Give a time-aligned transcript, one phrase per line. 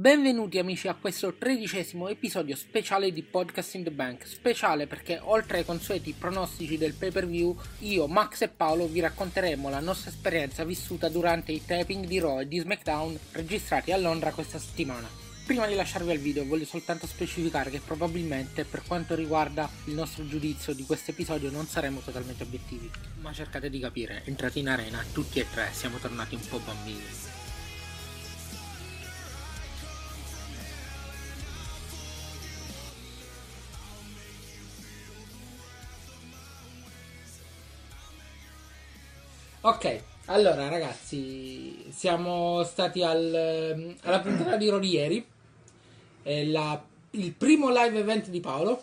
[0.00, 4.26] Benvenuti amici a questo tredicesimo episodio speciale di Podcast in the Bank.
[4.26, 9.00] Speciale perché oltre ai consueti pronostici del pay per view, io, Max e Paolo vi
[9.00, 13.98] racconteremo la nostra esperienza vissuta durante i taping di Raw e di SmackDown registrati a
[13.98, 15.06] Londra questa settimana.
[15.44, 20.26] Prima di lasciarvi al video voglio soltanto specificare che probabilmente per quanto riguarda il nostro
[20.26, 22.90] giudizio di questo episodio non saremo totalmente obiettivi.
[23.20, 27.04] Ma cercate di capire, entrati in arena, tutti e tre siamo tornati un po' bambini.
[39.62, 45.26] Ok, allora ragazzi, siamo stati al, alla puntata di Raw di ieri,
[46.22, 48.82] È la- il primo live event di Paolo,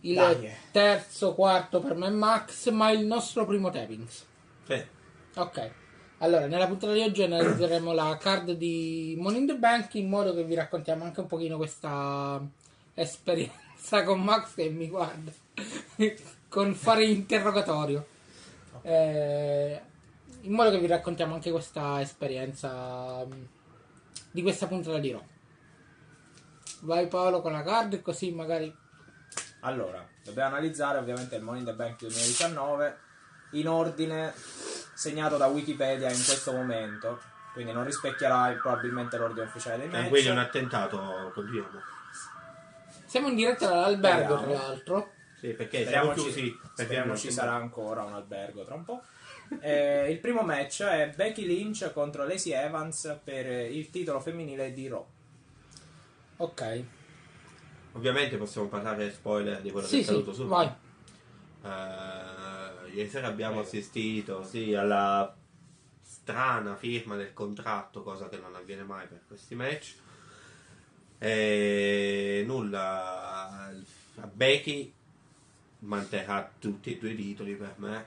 [0.00, 0.50] il Dai.
[0.70, 4.24] terzo, quarto per me e Max, ma il nostro primo tapings.
[4.66, 4.84] Sì.
[5.36, 5.70] Ok,
[6.18, 10.34] allora nella puntata di oggi analizzeremo la card di Money in the Bank in modo
[10.34, 12.40] che vi raccontiamo anche un pochino questa
[12.94, 15.32] esperienza con Max che mi guarda
[16.48, 18.06] con fare interrogatorio.
[18.82, 19.80] Eh,
[20.42, 23.48] in modo che vi raccontiamo anche questa esperienza mh,
[24.30, 25.24] di questa puntata di Raw.
[26.82, 28.74] Vai Paolo con la card così magari
[29.60, 32.98] Allora, dobbiamo analizzare ovviamente il Money in the Bank 2019
[33.52, 34.32] in ordine
[34.94, 37.20] segnato da Wikipedia in questo momento.
[37.52, 40.08] Quindi non rispecchierà probabilmente l'ordine ufficiale dei Eh, match.
[40.08, 41.80] quindi è un attentato continuiamo.
[43.06, 45.12] siamo in diretta dall'albergo tra l'altro.
[45.40, 46.58] Sì, perché Speriamo, siamo ci, chiusi.
[46.74, 49.02] speriamo ci sarà ancora un albergo tra un po'.
[49.60, 54.86] Eh, il primo match è Becky Lynch contro Lacey Evans per il titolo femminile di
[54.86, 55.04] Raw.
[56.36, 56.84] Ok.
[57.92, 60.46] Ovviamente possiamo parlare spoiler di quello Sì, che è sì, accaduto su.
[60.46, 60.70] vai.
[61.64, 63.66] Eh, ieri sera abbiamo Prego.
[63.68, 65.34] assistito sì, alla
[66.02, 69.94] strana firma del contratto, cosa che non avviene mai per questi match.
[71.18, 73.66] E nulla,
[74.20, 74.92] a Becky
[75.80, 78.06] manterrà tutti e due i titoli per me.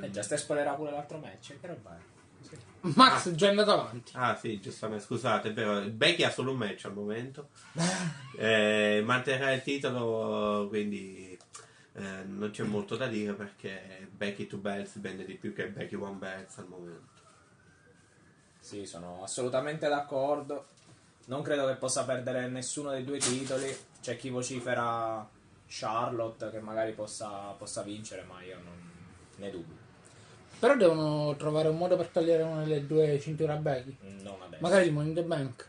[0.00, 1.58] Eh, E già stai spoilerà pure l'altro match.
[1.60, 2.00] Che roba è?
[2.40, 2.56] Sì.
[2.94, 4.12] Max è già andato avanti.
[4.14, 7.48] Ah sì, giustamente, scusate, è vero, Becky ha solo un match al momento.
[8.38, 11.38] Eh, manterrà il titolo, quindi
[11.94, 15.94] eh, non c'è molto da dire perché Becky Two Belts vende di più che Becky
[15.94, 17.14] One Belts al momento.
[18.60, 20.66] Sì, sono assolutamente d'accordo.
[21.28, 23.74] Non credo che possa perdere nessuno dei due titoli.
[24.02, 25.26] C'è chi vocifera
[25.68, 27.28] Charlotte che magari possa,
[27.58, 28.90] possa vincere, ma io non
[29.36, 29.84] ne dubito.
[30.58, 33.96] Però devono trovare un modo per togliere una delle due cinture a Becky.
[34.22, 34.62] Non adesso.
[34.62, 35.68] Magari il Money in the Bank.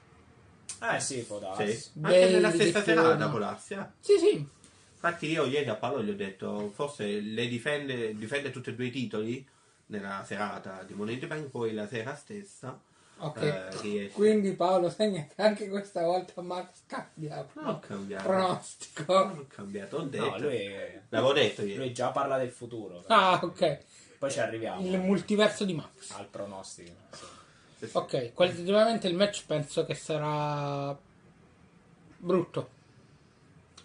[0.81, 1.75] Eh sì, può darsi.
[1.75, 1.89] Sì.
[1.93, 3.85] Bailey Anche nella stessa serata può darsi, eh.
[3.99, 4.47] Sì, sì.
[4.93, 8.85] Infatti io ieri a Paolo gli ho detto, forse le difende, difende tutti e due
[8.85, 9.45] i titoli
[9.87, 12.79] nella serata di Money in the Bank, poi la sera stessa
[13.19, 13.41] Ok.
[13.83, 14.09] eh.
[14.13, 18.23] Quindi Paolo segna che anche questa volta Max cambia Non ho cambiato.
[18.27, 19.13] pronostico.
[19.13, 20.29] Non ho cambiato, ho detto.
[20.29, 20.69] No, lui,
[21.09, 21.75] L'avevo detto ieri.
[21.77, 23.03] lui già parla del futuro.
[23.07, 23.79] Ah, ok.
[24.19, 26.11] Poi ci arriviamo Il multiverso di Max.
[26.11, 26.91] al pronostico.
[27.11, 27.25] sì.
[27.79, 27.97] Sì, sì.
[27.97, 30.97] Ok, qualitativamente il match penso che sarà
[32.17, 32.69] brutto.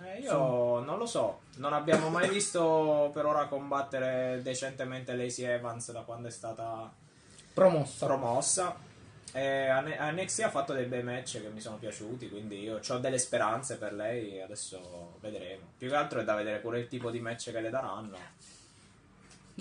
[0.03, 5.93] Eh, io non lo so, non abbiamo mai visto per ora combattere decentemente Lacey Evans
[5.93, 6.91] da quando è stata
[7.53, 8.07] Promossa.
[8.07, 8.77] promossa.
[9.35, 12.99] E a NXT ha fatto dei bei match che mi sono piaciuti, quindi io ho
[12.99, 15.73] delle speranze per lei, adesso vedremo.
[15.79, 18.17] Più che altro è da vedere pure il tipo di match che le daranno.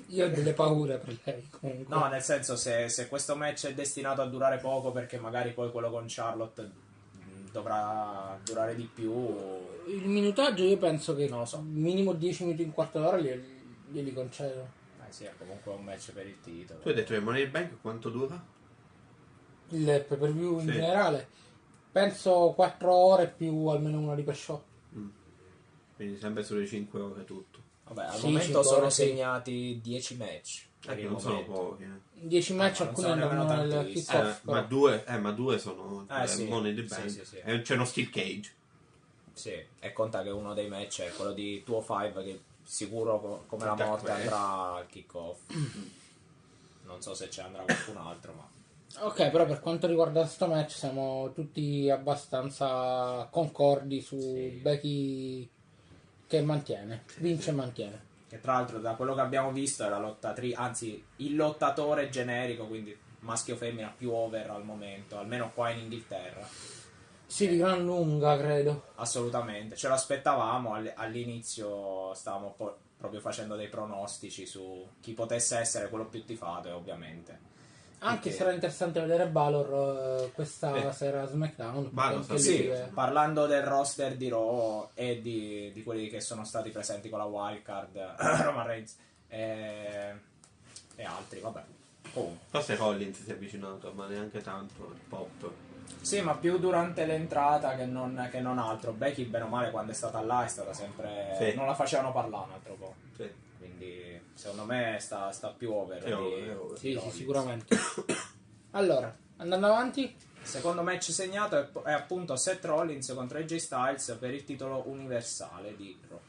[0.07, 1.95] Io ho delle paure per lei comunque.
[1.95, 5.71] No, nel senso, se, se questo match è destinato a durare poco, perché magari poi
[5.71, 9.11] quello con Charlotte mh, dovrà durare di più.
[9.87, 11.61] Il minutaggio io penso che Non lo so.
[11.61, 14.67] minimo 10 minuti in quarto d'ora glieli, glieli concedo.
[15.07, 16.79] Eh sì, è comunque un match per il titolo.
[16.79, 18.41] Tu hai detto che Money Bank quanto dura?
[19.71, 20.71] Il pay per view in Sì.
[20.73, 21.27] generale
[21.91, 24.61] penso 4 ore più almeno una di per show.
[25.95, 27.59] Quindi sempre sulle 5 ore tutto.
[27.87, 30.65] Vabbè, al Sì, momento sono segnati 10 match.
[30.87, 31.83] Eh, non sono pochi.
[31.83, 32.09] eh.
[32.27, 34.43] 10 match ma non alcuni andranno nel kick-off.
[34.43, 36.45] Eh, ma, due, eh, ma due sono Eh, eh, sì.
[36.47, 37.09] Money the Bank.
[37.09, 37.37] sì, sì.
[37.43, 38.51] E c'è uno steel cage.
[39.33, 43.65] Sì, e conta che uno dei match è quello di 205 che sicuro co- come
[43.65, 45.39] la morte andrà al kick-off.
[46.83, 48.49] non so se ci andrà qualcun altro, ma...
[48.99, 54.59] Ok, però per quanto riguarda questo match siamo tutti abbastanza concordi su Sì.
[54.61, 55.49] Becky
[56.27, 58.09] che mantiene, vince e mantiene.
[58.27, 62.67] Che tra l'altro da quello che abbiamo visto è la lottatrice, anzi il lottatore generico,
[62.67, 66.47] quindi maschio femmina più over al momento, almeno qua in Inghilterra.
[67.25, 68.87] Sì, di gran lunga credo.
[68.95, 75.57] Assolutamente, ce lo aspettavamo, all- all'inizio stavamo po- proprio facendo dei pronostici su chi potesse
[75.57, 77.49] essere quello più tifato e ovviamente
[78.03, 80.91] Anche Perché- sarà interessante vedere Balor eh, questa Eh.
[80.91, 81.89] sera a SmackDown.
[81.91, 86.71] Balor, Sì, è- parlando del roster di Raw e di, di quelli che sono stati
[86.71, 88.95] presenti con la wildcard, Roman Reigns
[89.27, 90.13] e,
[90.95, 91.63] e altri, vabbè.
[92.13, 92.45] Comunque.
[92.49, 94.91] Forse Rollins si è avvicinato, ma neanche tanto.
[94.93, 95.51] Il pop.
[96.01, 98.93] Sì, ma più durante l'entrata che non, che non altro.
[98.93, 101.35] Becky, bene o male, quando è stata là è stata sempre...
[101.37, 101.53] Sì.
[101.55, 102.93] Non la facevano parlare un altro po'.
[103.61, 106.01] Quindi, secondo me, sta, sta più over.
[106.01, 106.77] È over, è over.
[106.79, 107.77] Sì, sì, sicuramente.
[108.71, 114.33] allora, andando avanti, Secondo match segnato è, è appunto Seth Rollins contro AJ Styles per
[114.33, 116.19] il titolo universale di Raw.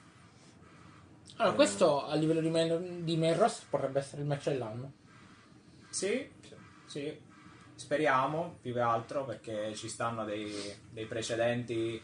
[1.37, 4.93] allora, questo a livello di main, di main roster potrebbe essere il match dell'anno.
[5.88, 6.31] Sì,
[6.85, 7.19] sì,
[7.75, 10.55] speriamo più che altro perché ci stanno dei,
[10.90, 12.00] dei precedenti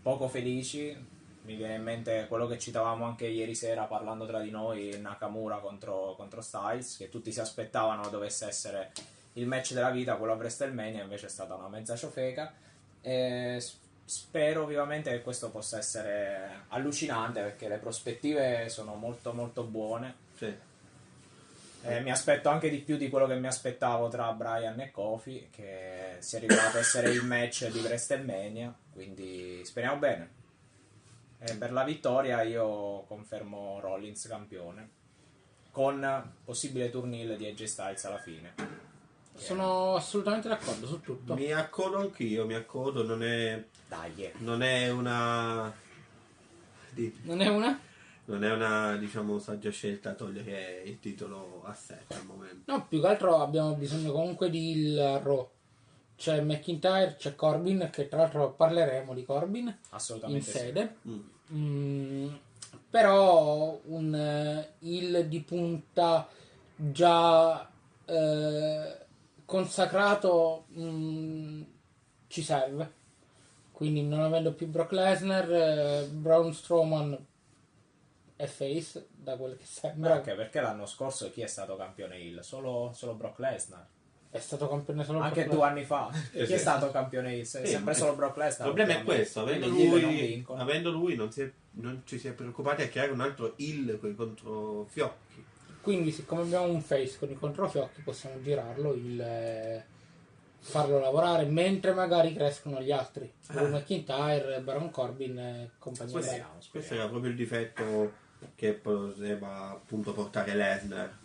[0.00, 1.10] poco felici.
[1.42, 5.58] Mi viene in mente quello che citavamo anche ieri sera parlando tra di noi, Nakamura
[5.58, 8.92] contro, contro Styles, che tutti si aspettavano dovesse essere
[9.34, 12.52] il match della vita, quello a WrestleMania, invece è stata una mezza ciofeca.
[13.00, 13.60] E
[14.04, 20.14] spero vivamente che questo possa essere allucinante perché le prospettive sono molto molto buone.
[20.36, 20.54] Sì.
[21.84, 25.48] Eh, mi aspetto anche di più di quello che mi aspettavo tra Brian e Kofi,
[25.50, 30.40] che si è rivelato essere il match di WrestleMania, quindi speriamo bene.
[31.44, 34.90] E per la vittoria io confermo Rollins campione,
[35.72, 38.54] con possibile turnil di AJ Styles alla fine.
[39.34, 41.34] Sono assolutamente d'accordo su tutto.
[41.34, 44.32] Mi accodo anch'io, mi accodo, non è, Dai, eh.
[44.38, 45.72] non è una...
[46.90, 47.80] di- Non è una?
[48.26, 52.70] non è una, diciamo, saggia scelta togliere il titolo a Seth al momento.
[52.72, 55.50] No, più che altro abbiamo bisogno comunque di il Raw.
[56.22, 60.56] C'è McIntyre, c'è Corbin, che tra l'altro parleremo di Corbin in assolutamente sì.
[60.56, 60.96] sede.
[61.08, 61.20] Mm.
[61.52, 62.34] Mm,
[62.88, 66.28] però un eh, il di punta
[66.76, 67.68] già
[68.04, 68.98] eh,
[69.44, 71.62] consacrato mm,
[72.28, 72.92] ci serve.
[73.72, 77.18] Quindi non avendo più Brock Lesnar, eh, Braun Strowman
[78.36, 80.14] è face, da quel che sembra.
[80.14, 82.42] Anche perché l'anno scorso chi è stato campione Hill?
[82.42, 83.86] Solo, solo Brock Lesnar.
[84.34, 86.10] È stato campione solo Anche due anni fa.
[86.32, 87.42] Eh, chi è stato campione Hill?
[87.44, 88.66] Se- Sì, sempre solo Brock Il Lesnar.
[88.72, 90.62] problema è questo, avendo Hill non lui, vincono.
[90.62, 93.98] avendo lui non, si è- non ci si è preoccupati a creare un altro heal
[94.16, 95.44] contro Fiocchi.
[95.82, 99.84] Quindi, siccome abbiamo un face con i controfiocchi, possiamo girarlo, il, eh,
[100.60, 103.30] farlo lavorare mentre magari crescono gli altri.
[103.48, 106.12] Drew McIntyre, Baron Corbin e compagnia.
[106.12, 108.12] Questo, questo era proprio il difetto
[108.54, 111.18] che poteva appunto portare Lesnar,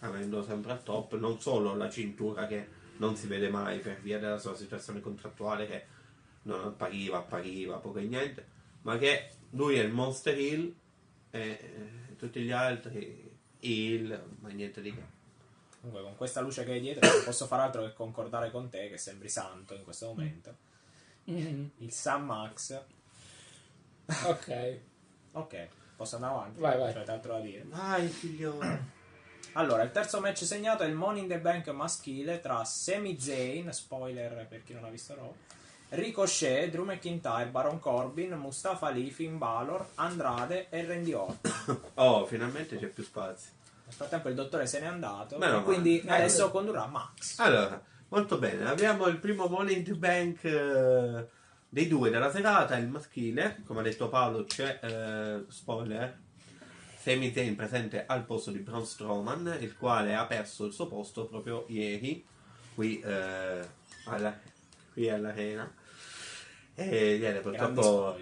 [0.00, 4.18] avendo sempre al top non solo la cintura che non si vede mai per via
[4.18, 5.84] della sua situazione contrattuale che
[6.42, 8.46] non appariva, appariva, poco e niente,
[8.82, 10.74] ma che lui è il Monster Hill
[11.30, 13.28] e eh, tutti gli altri
[13.60, 15.18] Hill, ma niente di che.
[15.80, 18.88] Comunque, con questa luce che hai dietro, non posso fare altro che concordare con te,
[18.88, 20.56] che sembri santo in questo momento.
[21.24, 21.70] Mhm.
[21.78, 22.82] Il Sam Max.
[24.24, 24.78] Ok.
[25.32, 26.60] Ok, posso andare avanti?
[26.60, 26.92] Vai, vai.
[26.92, 27.64] C'è altro da dire.
[27.66, 28.98] Vai figliolo!
[29.52, 33.72] Allora, il terzo match segnato è il Money in the Bank maschile tra Sami Zayn,
[33.72, 35.34] spoiler per chi non ha visto Raw,
[35.90, 41.80] Ricochet, Drew McIntyre, Baron Corbin, Mustafa Ali, Finn Balor, Andrade e Randy Orton.
[41.94, 43.52] Oh, finalmente c'è più spazio.
[43.84, 46.18] Nel frattempo il dottore se n'è andato Meno e quindi male.
[46.18, 47.38] adesso condurrà Max.
[47.40, 51.26] Allora, molto bene, abbiamo il primo Money in the Bank eh,
[51.68, 56.18] dei due della serata, il maschile, come ha detto Paolo c'è, eh, spoiler,
[57.00, 61.24] Sami Zayn presente al posto di Braun Strowman, il quale ha perso il suo posto
[61.24, 62.22] proprio ieri,
[62.74, 63.66] qui, eh,
[64.04, 64.38] alla-
[64.92, 65.72] qui all'arena.
[66.74, 68.18] E niente, purtroppo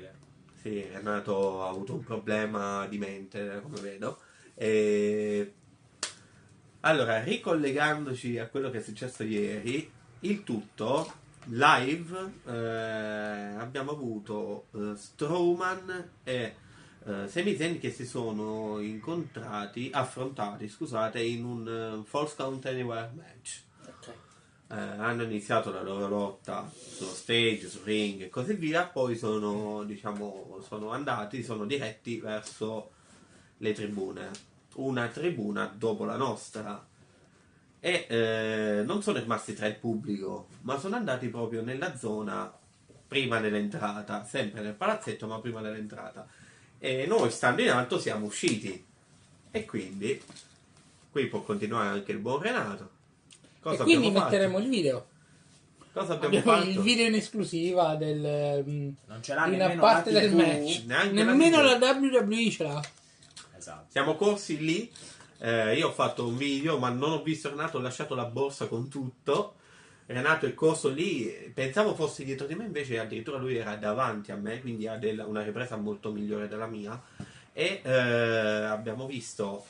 [0.62, 4.20] sì, è nato, ha avuto un problema di mente, come vedo.
[4.54, 5.54] E...
[6.80, 11.12] Allora, ricollegandoci a quello che è successo ieri, il tutto
[11.47, 16.54] live eh, abbiamo avuto eh, Strowman e
[17.08, 23.10] eh, Sami Zayn che si sono incontrati, affrontati, scusate, in un eh, False Count Anywhere
[23.14, 23.62] match.
[24.70, 29.82] Eh, hanno iniziato la loro lotta sullo stage, sul ring e così via, poi sono,
[29.84, 32.90] diciamo, sono andati, sono diretti verso
[33.56, 34.30] le tribune.
[34.74, 36.86] Una tribuna dopo la nostra.
[37.80, 42.52] E eh, non sono rimasti tra il pubblico, ma sono andati proprio nella zona
[43.06, 46.28] prima dell'entrata, sempre nel palazzetto, ma prima dell'entrata.
[46.78, 48.85] E noi, stando in alto, siamo usciti.
[49.50, 50.20] E quindi,
[51.11, 52.90] qui può continuare anche il buon Renato.
[53.61, 54.25] Cosa e quindi fatto?
[54.25, 55.06] metteremo il video.
[55.92, 56.70] Cosa abbiamo Abbiamo fatto?
[56.70, 60.82] il video in esclusiva del, mm, Non ce l'ha di una parte la del match.
[60.87, 61.64] neanche la Nemmeno TV.
[61.80, 62.82] la WWE ce l'ha.
[63.56, 63.87] Esatto.
[63.90, 64.90] Siamo corsi lì
[65.40, 68.66] Eh, io ho fatto un video, ma non ho visto Renato, ho lasciato la borsa
[68.66, 69.54] con tutto.
[70.10, 74.36] Renato è corso lì, pensavo fosse dietro di me, invece addirittura lui era davanti a
[74.36, 76.98] me, quindi ha del- una ripresa molto migliore della mia.
[77.52, 79.66] E eh, abbiamo visto,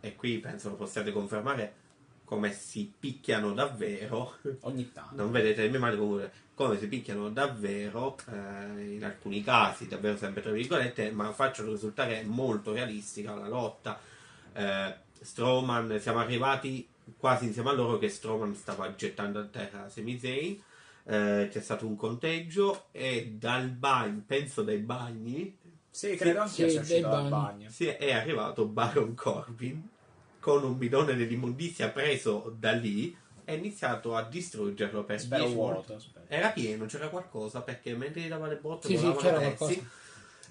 [0.00, 1.72] e qui penso lo possiate confermare,
[2.22, 4.34] come si picchiano davvero.
[4.60, 5.14] Ogni tanto.
[5.14, 10.42] Non vedete nemmeno male comunque come si picchiano davvero, eh, in alcuni casi, davvero sempre
[10.42, 13.98] tra virgolette, ma facciano risultare molto realistica la lotta.
[14.52, 20.18] Eh, Strowman, siamo arrivati quasi insieme a loro che Strowman stava gettando a terra Sami
[20.18, 20.62] Zayn.
[21.04, 25.56] Eh, c'è stato un conteggio e dal bagno, penso dai bagni,
[25.90, 27.28] Sì, credo anch'io sì, sia dal bagni.
[27.28, 27.70] bagno.
[27.70, 29.88] si è, arrivato Baron Corbin
[30.38, 35.56] con un bidone dell'immondizia preso da lì e ha iniziato a distruggerlo per Spero 10
[35.56, 35.86] volte.
[35.94, 36.04] vuoto.
[36.28, 39.56] Era pieno, c'era qualcosa perché mentre gli dava le botte Sì, sì, volavano c'era pezzi.
[39.56, 39.88] qualcosa.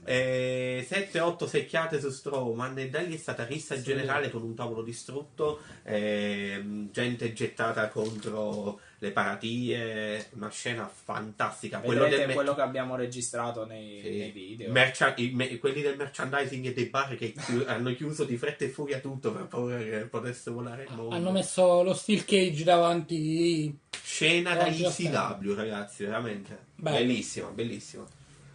[0.06, 3.84] 7-8 secchiate su Strowman e da lì è stata rissa Sì.
[3.84, 11.80] generale con un tavolo distrutto, ehm, gente gettata contro le paratie, una scena fantastica.
[11.80, 14.10] Quello del quello che abbiamo registrato nei, sì.
[14.18, 14.72] nei video.
[14.72, 18.66] mercha- i me- quelli del merchandising e dei bar che chi- hanno chiuso di fretta
[18.66, 21.16] e furia tutto per paura che potesse volare il mondo.
[21.16, 23.76] Hanno messo lo steel cage davanti.
[24.04, 26.58] Scena da Oggi ICW, ragazzi, veramente.
[26.76, 26.98] Bello.
[26.98, 28.06] Bellissima, bellissima.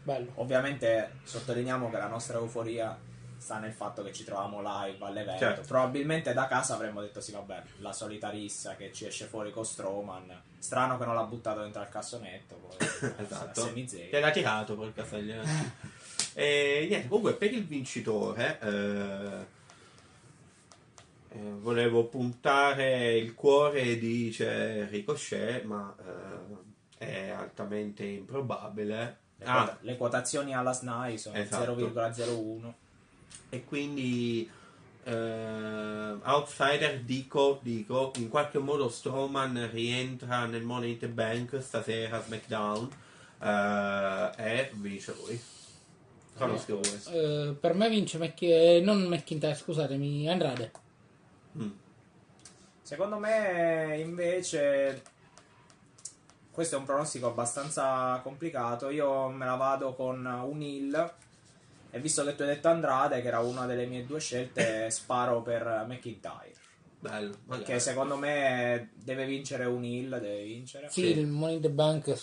[0.06, 0.30] Bello.
[0.34, 2.96] Ovviamente sottolineiamo che la nostra euforia
[3.36, 5.40] sta nel fatto che ci troviamo live all'evento.
[5.40, 5.62] Certo.
[5.66, 9.64] Probabilmente da casa avremmo detto sì, vabbè, la solita rissa che ci esce fuori con
[9.64, 10.42] Strowman.
[10.58, 12.54] Strano che non l'ha buttato dentro al cassonetto.
[12.54, 12.76] Poi,
[13.18, 13.72] Esatto.
[13.75, 15.42] Te l'ha tirato poi il castello.
[16.34, 19.46] E niente, comunque per il vincitore eh,
[21.30, 25.92] eh, volevo puntare il cuore, dice Ricochet, ma
[26.98, 29.25] eh, è altamente improbabile.
[29.38, 31.75] Le, Ah, quota- le quotazioni alla SNAI sono Esatto.
[31.75, 32.73] 0,01.
[33.50, 34.50] e quindi
[35.05, 42.21] eh, outsider dico, dico in qualche modo Strowman rientra nel Money in the Bank stasera
[42.23, 42.88] SmackDown
[43.40, 45.40] eh, e vince lui
[46.37, 50.71] conosco questo Eh, per me vince eh, non McIntyre, scusatemi, Andrade.
[51.59, 51.71] Mm.
[52.83, 55.02] Secondo me invece
[56.56, 58.88] questo è un pronostico abbastanza complicato.
[58.88, 61.12] Io me la vado con un hill
[61.90, 65.42] e visto che tu hai detto Andrade, che era una delle mie due scelte, sparo
[65.42, 66.52] per McIntyre.
[66.98, 67.34] bello.
[67.46, 70.88] Perché secondo me deve vincere un hill, deve vincere.
[70.88, 71.18] Sì, Sì.
[71.18, 72.14] il Money in the Bank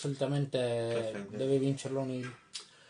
[1.12, 1.36] Perfetto.
[1.36, 2.10] deve vincerlo un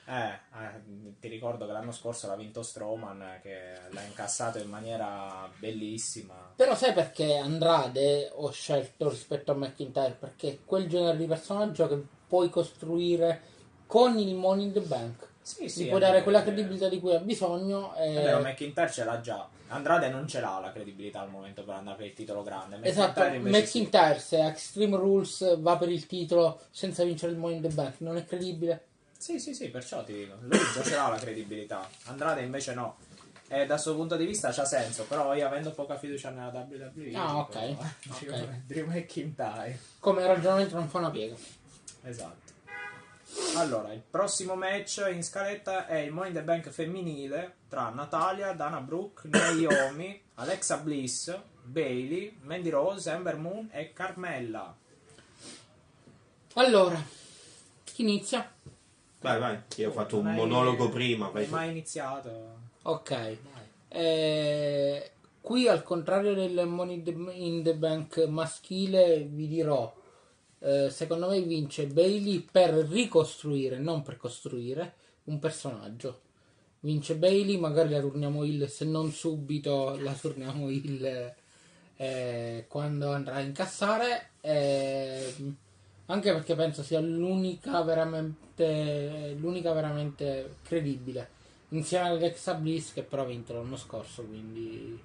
[0.06, 5.48] Eh, eh, ti ricordo che l'anno scorso l'ha vinto Strowman, che l'ha incassato in maniera
[5.58, 6.34] bellissima.
[6.54, 10.16] Però sai perché Andrade ho scelto rispetto a McIntyre?
[10.18, 13.40] Perché è quel genere di personaggio che puoi costruire
[13.86, 15.28] con il Money in the Bank.
[15.40, 15.88] Sì, sì.
[15.88, 17.94] È dare quella credibilità di cui ha bisogno.
[17.94, 18.22] È E...
[18.22, 19.48] vero, McIntyre ce l'ha già.
[19.68, 22.78] Andrade non ce l'ha la credibilità al momento per andare per il titolo grande.
[22.82, 23.78] Esatto, McIntyre sì.
[23.80, 27.68] McIntyre se a Extreme Rules va per il titolo senza vincere il Money in the
[27.68, 28.84] Bank non è credibile?
[29.24, 30.36] Sì, sì, sì, perciò ti dico.
[30.40, 31.88] Lui già ce l'ha la credibilità.
[32.04, 32.98] Andrade invece no.
[33.48, 37.14] E da questo punto di vista c'ha senso, però io avendo poca fiducia nella WWE.
[37.14, 38.66] Ah, ok.
[38.66, 39.78] Drew McIntyre.
[39.98, 41.34] Come ragionamento non fa una piega.
[42.02, 42.52] Esatto.
[43.56, 48.52] Allora, il prossimo match in scaletta è il Money in the Bank femminile tra Natalia,
[48.52, 54.76] Dana Brooke, Naomi, Alexa Bliss, Bailey, Mandy Rose, Ember Moon e Carmella.
[56.52, 57.02] Allora,
[57.84, 58.53] chi inizia?
[59.24, 62.58] Vai vai io ho fatto un monologo prima Non vai mai iniziato?
[62.82, 63.36] Ok.
[63.88, 67.02] Eh, qui al contrario del Money
[67.32, 69.92] in the- Bank maschile vi dirò,
[70.58, 76.20] eh, secondo me vince Bailey per ricostruire, non per costruire, un personaggio.
[76.80, 81.34] Vince Bailey, magari la turniamo il, se non subito la turniamo il
[81.96, 84.30] eh, quando andrà a incassare.
[86.06, 91.30] Anche perché penso sia l'unica veramente, l'unica veramente credibile
[91.68, 95.02] insieme ad Alexa Bliss che però ha vinto l'anno scorso quindi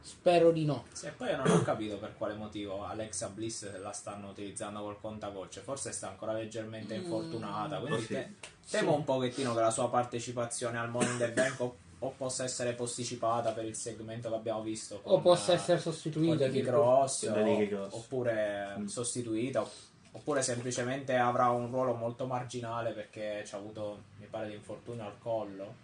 [0.00, 3.78] spero di no Sì, e poi io non ho capito per quale motivo Alexa Bliss
[3.80, 5.60] la stanno utilizzando col contagocce.
[5.60, 7.78] Forse sta ancora leggermente infortunata.
[7.78, 8.06] Quindi Oh, sì.
[8.08, 8.34] te-
[8.70, 12.44] temo un pochettino che la sua partecipazione al Money in the Bank o, o possa
[12.44, 14.94] essere posticipata per il segmento che abbiamo visto.
[14.94, 16.70] o con, possa eh, essere con sostituita Nikki tipo.
[16.70, 18.84] Cross, Da o- oppure Mm.
[18.86, 19.68] sostituita.
[20.12, 25.04] Oppure semplicemente avrà un ruolo molto marginale perché ci ha avuto, mi pare, di infortunio
[25.04, 25.74] al collo,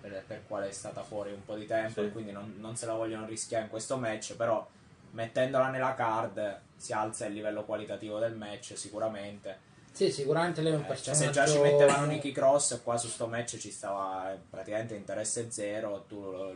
[0.00, 2.06] per, per quale è stata fuori un po' di tempo Sì.
[2.06, 4.66] e quindi non, non se la vogliono rischiare in questo match, però
[5.12, 9.58] mettendola nella card si alza il livello qualitativo del match sicuramente.
[9.92, 13.08] sì sicuramente lei è un Eh, cioè, se già ci mettevano Nicky Cross, qua su
[13.08, 16.54] sto match ci stava praticamente interesse zero, tu lo-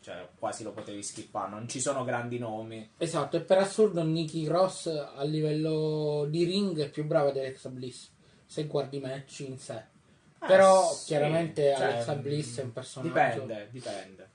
[0.00, 2.90] cioè quasi lo potevi skippare, non ci sono grandi nomi.
[2.96, 7.68] Esatto, e per assurdo Nikki Cross a livello di ring è più brava di Alexa
[7.68, 8.10] Bliss,
[8.46, 9.82] se guardi i match in sé.
[10.38, 13.40] Però Eh, sì, chiaramente cioè, Alexa Bliss è un personaggio...
[13.40, 14.30] Dipende, dipende.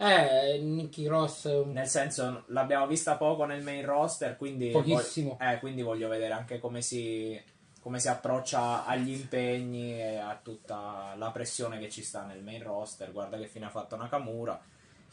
[0.00, 1.72] Eh, Nikki Cross un...
[1.72, 5.36] Nel senso, l'abbiamo vista poco nel main roster, quindi, Pochissimo.
[5.38, 7.40] voglio, eh, quindi voglio vedere anche come si,
[7.80, 12.62] come si approccia agli impegni e a tutta la pressione che ci sta nel main
[12.62, 13.10] roster.
[13.10, 14.60] Guarda che fine ha fatto Nakamura.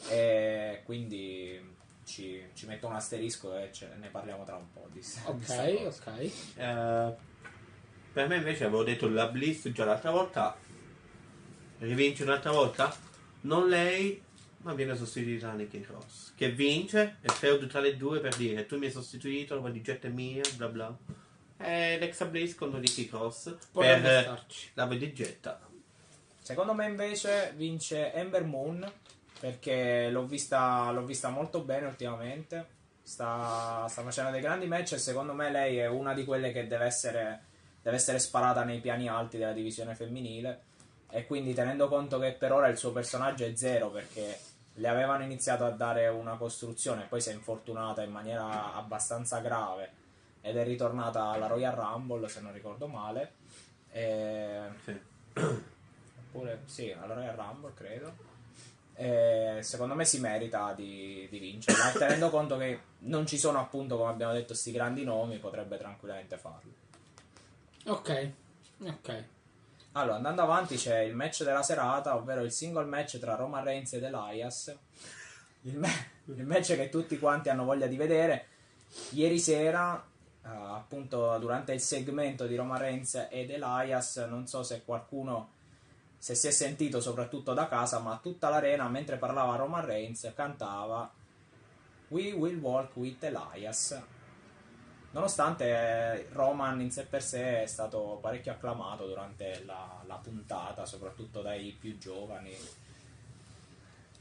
[0.10, 1.74] E quindi
[2.06, 4.88] ci, ci metto un asterisco e ce- ne parliamo tra un po'.
[4.92, 6.32] Di, Ok, ok.
[6.56, 7.14] Eh,
[8.14, 10.56] per me invece avevo detto la Bliss già l'altra volta.
[11.80, 12.96] Rivince un'altra volta?
[13.42, 14.22] Non lei,
[14.60, 16.34] ma viene sostituita da Nikki Cross.
[16.36, 20.08] Che vince e feud tra le due per dire tu mi hai sostituito, la digetta
[20.08, 20.98] è mia, bla bla.
[21.58, 24.70] E Alexa Bliss contro Nikki Cross Potrebbe per starci.
[24.74, 25.60] la digetta.
[26.42, 28.92] Secondo me invece vince Ember Moon
[29.40, 32.74] perché l'ho vista, l'ho vista molto bene ultimamente.
[33.04, 36.68] Sta, sta facendo dei grandi match e secondo me lei è una di quelle che
[36.68, 37.44] deve essere,
[37.82, 40.64] deve essere sparata nei piani alti della divisione femminile.
[41.10, 44.40] E quindi tenendo conto che per ora il suo personaggio è zero perché
[44.74, 50.04] le avevano iniziato a dare una costruzione, poi si è infortunata in maniera abbastanza grave
[50.42, 53.34] ed è ritornata alla Royal Rumble se non ricordo male.
[53.92, 55.00] E Sì.
[56.36, 58.14] oppure sì, alla Royal Rumble credo.
[58.98, 63.60] E secondo me si merita di, di vincere, ma tenendo conto che non ci sono
[63.60, 66.72] appunto, come abbiamo detto, questi grandi nomi, potrebbe tranquillamente farlo.
[67.88, 68.32] Ok,
[68.84, 69.24] ok.
[69.94, 73.94] Allora, andando avanti c'è il match della serata, ovvero il single match tra Roman Reigns
[73.94, 74.76] ed Elias.
[75.62, 78.48] Il, me- il match che tutti quanti hanno voglia di vedere.
[79.12, 80.04] Ieri sera,
[80.44, 85.54] eh, appunto, durante il segmento di Roman Reigns ed Elias, non so se qualcuno
[86.26, 91.08] se si è sentito soprattutto da casa, ma tutta l'arena mentre parlava Roman Reigns cantava
[92.08, 94.02] We will walk with Elias.
[95.12, 101.44] Nonostante Roman in sé per sé è stato parecchio acclamato durante la, la puntata, soprattutto
[101.44, 102.58] dai più giovani.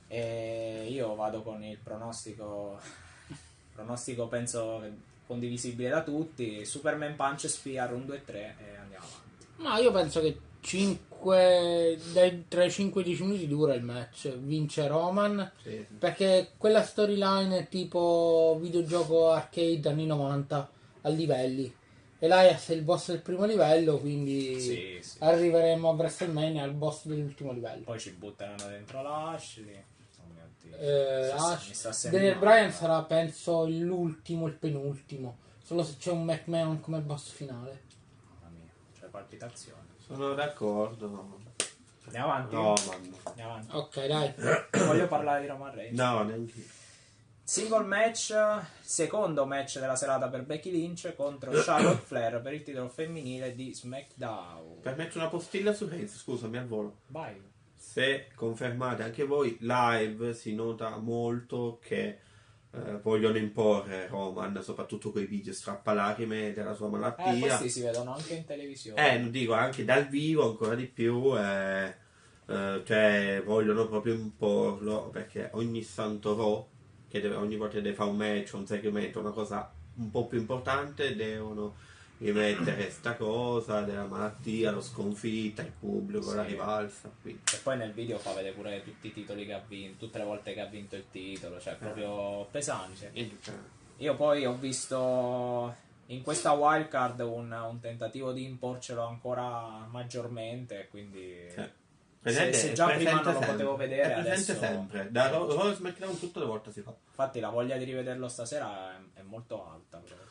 [0.07, 2.79] E io vado con il pronostico,
[3.73, 4.83] pronostico penso
[5.27, 9.47] condivisibile da tutti, Superman Punch Spear 1, 2, 3 e andiamo avanti.
[9.57, 13.83] Ma io penso che 5 dai, tra i 5 e i 10 minuti dura il
[13.83, 14.37] match.
[14.37, 15.53] Vince Roman.
[15.63, 15.87] Sì, sì.
[15.99, 20.71] Perché quella storyline è tipo videogioco arcade anni 90
[21.03, 21.75] a livelli.
[22.19, 25.17] Elias è il boss del primo livello, quindi Sì, sì.
[25.21, 27.83] arriveremo a WrestleMania al boss dell'ultimo livello.
[27.85, 29.75] Poi ci butteranno dentro Lashley.
[29.77, 30.77] Oh.
[30.79, 32.39] Eh, Ash- Daniel.
[32.39, 35.37] Bryan sarà penso l'ultimo, il penultimo.
[35.63, 37.83] Solo se c'è un McMahon come boss finale.
[38.41, 39.84] Mamma mia, c'è palpitazione.
[40.07, 41.41] Sono d'accordo.
[42.05, 42.55] Andiamo avanti.
[42.55, 43.17] No, man.
[43.25, 43.77] Andiamo avanti.
[43.77, 44.35] Ok, dai.
[44.87, 45.99] Voglio parlare di Roman Reigns.
[45.99, 46.65] No, neanche io.
[47.47, 48.35] Single match,
[48.81, 53.75] secondo match della serata per Becky Lynch contro Charlotte Flair per il titolo femminile di
[53.75, 54.81] SmackDown.
[54.81, 57.01] Permetto una postilla su Reigns, scusami al volo.
[57.09, 57.53] Vai.
[57.77, 62.21] Se confermate anche voi, live si nota molto che
[62.75, 67.39] eh, vogliono imporre Roman, soprattutto quei video strappalacrime della sua Eh, malattia.
[67.39, 69.13] questi si vedono anche in televisione.
[69.15, 71.95] Eh, non dico anche dal vivo ancora di più, eh,
[72.47, 76.67] eh, cioè vogliono proprio imporlo perché ogni santo Raw,
[77.09, 80.27] che deve- ogni volta che deve fare un match, un segmento, una cosa un po'
[80.27, 81.77] più importante, devono
[82.25, 86.37] rimettere sta cosa della malattia, lo sconfitta, il pubblico, Sì.
[86.37, 87.11] la rivalsa.
[87.21, 87.43] Quindi.
[87.53, 90.25] E poi nel video fa vedere pure tutti i titoli che ha vinto, tutte le
[90.25, 93.11] volte che ha vinto il titolo, cioè proprio pesante.
[93.13, 93.55] niente, cioè,
[93.99, 95.75] Io poi ho visto
[96.07, 101.63] in questa wildcard un, un tentativo di imporcelo ancora maggiormente, quindi Sì.
[102.33, 104.67] se, se già prima non lo presente potevo sempre, vedere, è presente adesso...
[104.67, 105.09] sempre.
[105.11, 106.95] Da Raw SmackDown tutte le volte si fa.
[107.07, 109.99] Infatti la voglia di rivederlo stasera è, è molto alta.
[109.99, 110.24] proprio.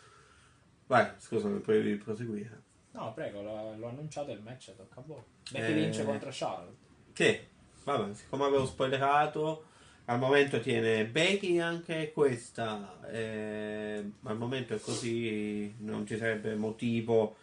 [0.93, 2.62] Vai, scusami, puoi proseguire.
[2.91, 5.21] No, prego, l'ho, annunciato il match, tocca a voi.
[5.51, 5.73] Becky Eh.
[5.73, 6.75] Lynch contro Charlotte.
[7.13, 7.39] Sì,
[7.84, 9.65] vabbè, siccome avevo spoilerato,
[10.06, 17.38] al momento tiene Becky anche questa, eh, al momento è così, non ci sarebbe motivo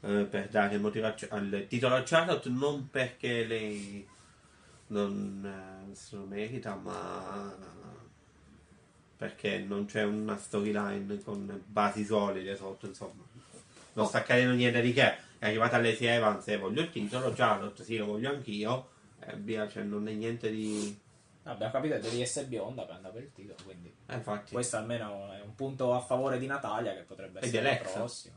[0.00, 4.06] eh, per dare il motivo a- al titolo a Charlotte, non perché lei
[4.88, 7.54] non eh, se lo merita, ma
[9.24, 13.22] perché non c'è una storyline con basi solide sotto, insomma.
[13.94, 15.16] Non sta accadendo niente di che.
[15.38, 18.88] È arrivata Lacey Evans e voglio il titolo, Charlotte sì lo voglio anch'io,
[19.20, 20.98] e via, cioè non è niente di...
[21.44, 24.76] Abbiamo capito che devi essere bionda per andare per il titolo, quindi Eh, infatti, questo
[24.76, 27.98] almeno è un punto a favore di Natalia che potrebbe E essere la Alexa.
[27.98, 28.34] prossima.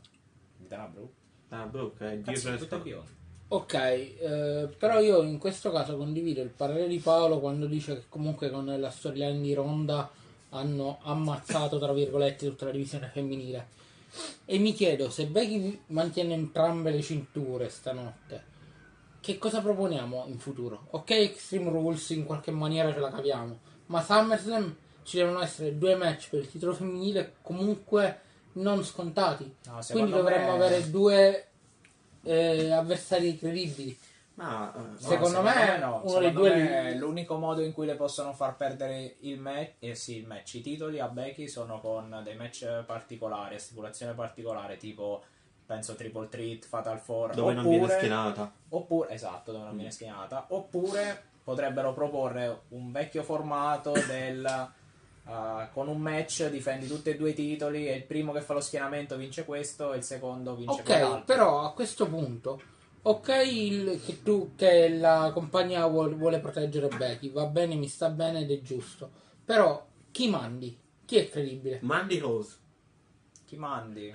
[0.56, 1.12] Di Dana Brooke.
[1.50, 3.10] ah, Brooke, eh, Dio tutte sta- bionde.
[3.48, 8.04] Ok, eh, però io in questo caso condivido il parere di Paolo quando dice che
[8.10, 10.10] comunque con la storyline di Ronda
[10.50, 13.76] hanno ammazzato, tra virgolette, tutta la divisione femminile.
[14.44, 18.44] E mi chiedo se Becky mantiene entrambe le cinture stanotte,
[19.20, 20.86] che cosa proponiamo in futuro?
[20.90, 25.94] Ok, Extreme Rules in qualche maniera ce la caviamo, ma SummerSlam ci devono essere due
[25.96, 28.20] match per il titolo femminile comunque
[28.52, 29.54] non scontati.
[29.66, 31.46] No, Quindi dovremmo me- avere due
[32.22, 33.96] eh, avversari credibili.
[34.38, 36.00] Ma eh, No, Secondo me no.
[36.04, 39.94] uno Secondo due me l'unico modo in cui le possono far perdere il match, eh
[39.94, 44.76] sì, il match, i titoli a Becky sono con dei match particolari, a stipulazione particolare,
[44.76, 45.22] tipo
[45.66, 48.50] penso Triple Treat, Fatal Four, dove non viene schienata.
[48.70, 49.76] oppure esatto, dove non Mm.
[49.76, 54.70] viene schienata, oppure potrebbero proporre un vecchio formato del
[55.24, 55.30] uh,
[55.72, 58.60] con un match difendi tutti e due i titoli e il primo che fa lo
[58.60, 61.24] schienamento vince questo e il secondo vince Ok, quell'altro.
[61.24, 62.60] però a questo punto,
[63.02, 68.08] ok il- che tu che la compagnia vuole, vuole proteggere Becky, va bene, mi sta
[68.10, 69.10] bene ed è giusto.
[69.44, 70.78] Però chi mandi?
[71.04, 71.78] Chi è credibile?
[71.82, 72.56] Mandy Rose.
[73.46, 74.12] Chi mandi?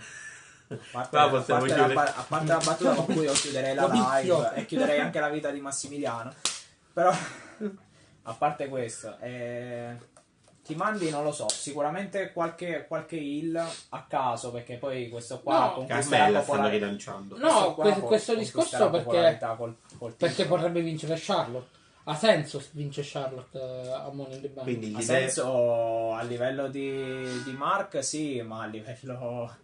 [0.68, 3.88] A parte, Qua a parte la, a parte la battuta con cui io chiuderei la
[4.22, 6.34] live e chiuderei anche la vita di Massimiliano.
[6.94, 7.12] Però,
[8.24, 9.96] a parte questo, eh,
[10.64, 11.48] chi mandi non lo so.
[11.50, 16.86] Sicuramente qualche, qualche heal a caso, perché poi questo qua No, conquisterà stanno popolarità.
[16.86, 17.38] rilanciando.
[17.38, 21.82] No, Questo qua que- questo discorso perché- col- col Perché potrebbe vincere Charlotte.
[22.06, 24.64] Ha senso se vince Charlotte eh, a Money in the Bank.
[24.68, 29.56] Quindi Ha senso a livello di, di Mark, sì, ma a livello,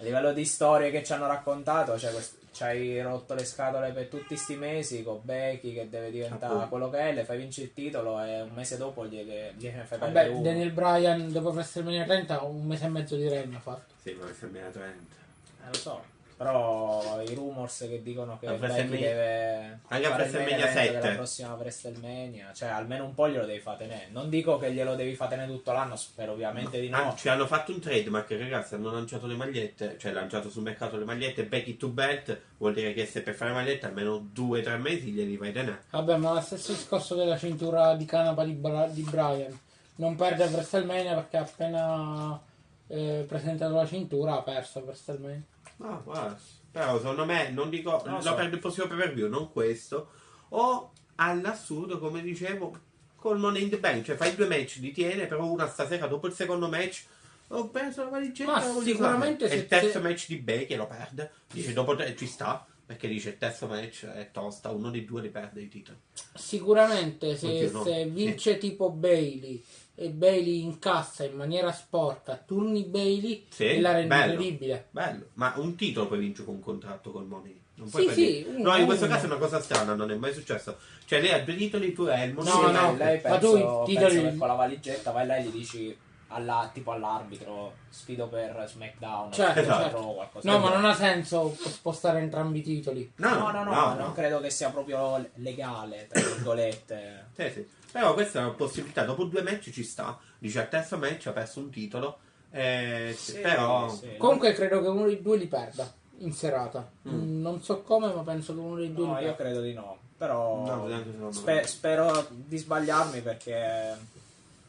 [0.00, 3.90] a livello di storie che ci hanno raccontato, cioè quest- ci hai rotto le scatole
[3.92, 6.68] per tutti sti mesi con Becky che deve diventare Appunto.
[6.68, 9.98] quello che è, le fai vincere il titolo e un mese dopo gliene, gliene fai
[9.98, 10.42] perdere Vabbè, uno.
[10.42, 13.92] Daniel Bryan dopo WrestleMania 30 un mese e mezzo di regno ha fatto.
[14.02, 14.82] Sì, ma sembra 30.
[14.84, 16.02] Eh, lo so.
[16.38, 20.98] Però i rumors che dicono che A Becky WrestleMania- deve Anche a WrestleMania event 7.
[21.00, 24.06] della prossima WrestleMania, cioè almeno un po' glielo devi far tenere.
[24.12, 26.96] Non dico che glielo devi far tenere tutto l'anno, spero ovviamente di no.
[27.08, 28.74] Ah, ci hanno fatto un trademark, ragazzi.
[28.76, 31.42] Hanno lanciato le magliette, cioè lanciato sul mercato le magliette.
[31.44, 35.52] Becky to belt vuol dire che se per fare magliette almeno 2-3 mesi glieli fai
[35.52, 35.82] tenere.
[35.90, 39.58] Vabbè, ma lo stesso discorso della cintura di canapa di, Bra- di Bryan.
[39.96, 42.40] Non perde a WrestleMania perché ha appena
[42.86, 45.42] eh, presentato la cintura ha perso a WrestleMania.
[45.78, 46.38] No, guarda,
[46.70, 48.34] però secondo me, non dico, Non lo lo so.
[48.34, 50.10] per il prossimo pay per view, non questo.
[50.50, 52.76] O all'assurdo, come dicevo,
[53.16, 56.26] col Money in the Bank, cioè fai due match, li tiene, però una stasera dopo
[56.28, 57.04] il secondo match.
[57.48, 58.52] Ho perso la valigetta.
[58.52, 59.46] Ma sicuramente.
[59.46, 61.30] E se- il terzo se- match di Becky lo perde.
[61.52, 62.66] Dice dopo tre ci sta.
[62.84, 65.98] Perché dice il terzo match è tosta, uno dei due li perde i titoli.
[66.34, 67.84] Sicuramente se, Oddio, no.
[67.84, 69.62] se vince tipo Bailey
[70.00, 74.32] e Bailey incassa in maniera sporca, turni Bailey Sì, e la rende bello.
[74.32, 74.86] incredibile.
[74.90, 77.60] Bello, ma un titolo poi vince con un contratto col Money.
[77.74, 79.14] Non Sì, puoi prendere- sì, un- No, in questo uno.
[79.14, 80.76] caso è una cosa strana, non è mai successo.
[81.04, 83.56] Cioè lei ha due titoli, tu hai il Money No, no, lei ma penso, tu
[83.90, 85.96] i titoli- penso con la valigetta vai là e gli dici
[86.30, 90.28] alla- tipo all'arbitro sfido per SmackDown Certo, certo.
[90.42, 93.12] No, ma non ha senso spostare entrambi i titoli.
[93.16, 97.28] No, no, no, no, non credo che sia proprio legale, tra virgolette.
[97.34, 97.66] Sì, sì.
[97.92, 99.04] Però questa è una possibilità.
[99.04, 100.18] Dopo due match ci sta.
[100.38, 102.18] Dice al terzo match ha perso un titolo.
[102.50, 103.88] Eh, Sì, però.
[103.88, 104.16] sì.
[104.16, 106.90] Comunque credo che uno dei due li perda in serata.
[107.08, 107.12] Mm.
[107.14, 109.42] Mm, Non so come, ma penso che uno dei due No, li io perda.
[109.42, 109.98] credo di no.
[110.18, 113.96] Però No, spe- spero di sbagliarmi perché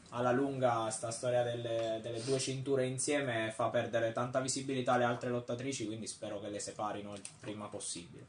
[0.10, 5.30] alla lunga sta storia delle, delle due cinture insieme fa perdere tanta visibilità alle altre
[5.30, 8.26] lottatrici, quindi spero che le separino il prima possibile.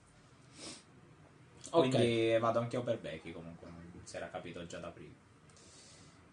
[1.70, 1.88] Ok.
[1.88, 3.80] Quindi vado anch'io per Becky comunque, non
[4.11, 5.14] si era capito già da prima.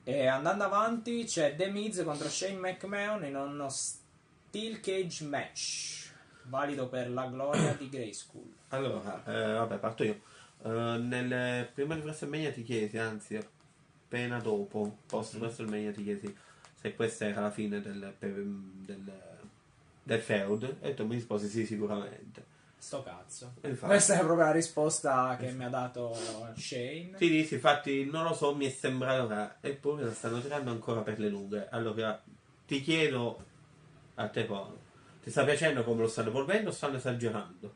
[0.03, 6.11] E andando avanti c'è The Miz contro Shane McMahon in uno Steel Cage match,
[6.43, 8.51] valido per la gloria di Grey School.
[8.69, 10.19] Allora, eh, vabbè, parto io.
[10.63, 16.35] Eh, nel prima di WrestleMania ti chiesi, anzi, appena dopo, post WrestleMania ti chiesi
[16.73, 19.11] se questa era la fine del, del,
[20.01, 20.77] del feud.
[20.81, 22.55] E tu mi risposi sì, sicuramente.
[22.79, 23.53] Sto cazzo.
[23.61, 26.15] Infatti- Questa è proprio la risposta che mi ha dato
[26.55, 27.15] Shane.
[27.17, 31.01] Ti dici, infatti, non lo so, mi è sembrato che eppure la stanno tirando ancora
[31.01, 31.67] per le lunghe.
[31.71, 32.21] Allora,
[32.65, 33.43] ti chiedo
[34.15, 34.79] a te Paolo,
[35.23, 37.75] ti sta piacendo come lo stanno evolvendo o stanno esagerando?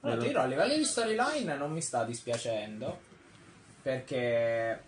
[0.00, 2.98] No, ti dirò, a livello di storyline non mi sta dispiacendo
[3.82, 4.82] perché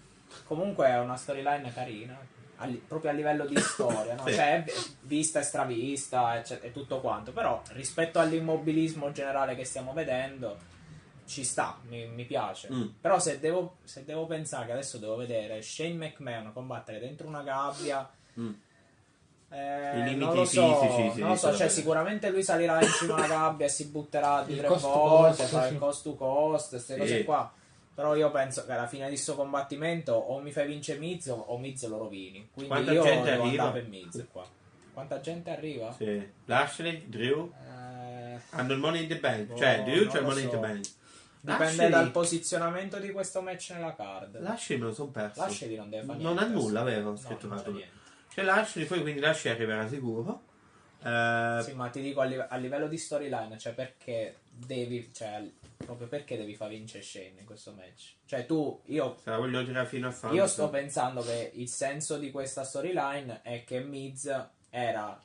[0.45, 2.19] comunque è una storyline carina
[2.65, 4.27] a li- proprio a livello di storia no?
[4.27, 4.35] Sì.
[4.35, 4.65] cioè
[5.03, 10.73] vista e stravista ecce- e tutto quanto però rispetto all'immobilismo generale che stiamo vedendo
[11.27, 12.87] ci sta, mi, mi piace Mm.
[13.01, 17.43] però se devo, se devo pensare che adesso devo vedere Shane McMahon combattere dentro una
[17.43, 18.53] gabbia Mm.
[19.51, 22.89] Eh, I limiti non lo so, fisici, non lo so, cioè sicuramente lui salirà in
[22.91, 25.73] cima alla gabbia e si butterà di tre volte, cost, fa sì.
[25.75, 26.99] il cost to cost, queste Sì.
[26.99, 27.53] cose qua.
[27.95, 31.59] Però io penso che alla fine di sto combattimento o mi fai vincere Miz o-
[31.59, 32.49] Miz lo rovini.
[32.53, 33.71] Quindi Quanta io gente devo arriva?
[33.71, 34.45] per Miz qua.
[34.93, 35.93] Quanta gente arriva?
[35.93, 36.29] Sì.
[36.47, 39.45] Lashley, Drew, Eh, hanno il Money in the Bank.
[39.47, 40.55] Boh, cioè, Drew non c'è il Money in so.
[40.57, 40.85] the Bank.
[41.41, 44.41] dipende Lashley- dal posizionamento di questo match nella card.
[44.41, 45.41] Lashley me lo sono perso.
[45.43, 46.53] Lasciali non deve fare Non niente.
[46.53, 47.11] ha nulla, vero?
[47.11, 47.89] No, Scritto non c'è.
[48.33, 50.43] C'è Lashley, poi quindi Lashley arriverà sicuro.
[51.03, 55.47] Eh, Sì, ma ti dico a, live- a livello di storyline, cioè perché devi, cioè
[55.77, 58.15] proprio perché devi far vincere Shane in questo match?
[58.27, 60.39] Cioè tu, io, se la voglio girare fino a Santos.
[60.39, 64.31] io sto pensando che il senso di questa storyline è che Miz
[64.71, 65.21] era,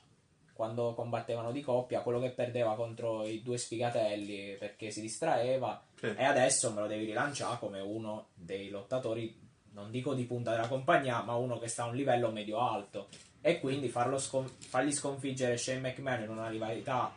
[0.52, 6.06] quando combattevano di coppia, quello che perdeva contro i due sfigatelli perché si distraeva Sì.
[6.16, 9.38] e adesso me lo devi rilanciare come uno dei lottatori,
[9.72, 13.08] non dico di punta della compagnia, ma uno che sta a un livello medio-alto.
[13.42, 17.10] E quindi farlo scon- fargli sconfiggere Shane McMahon in una rivalità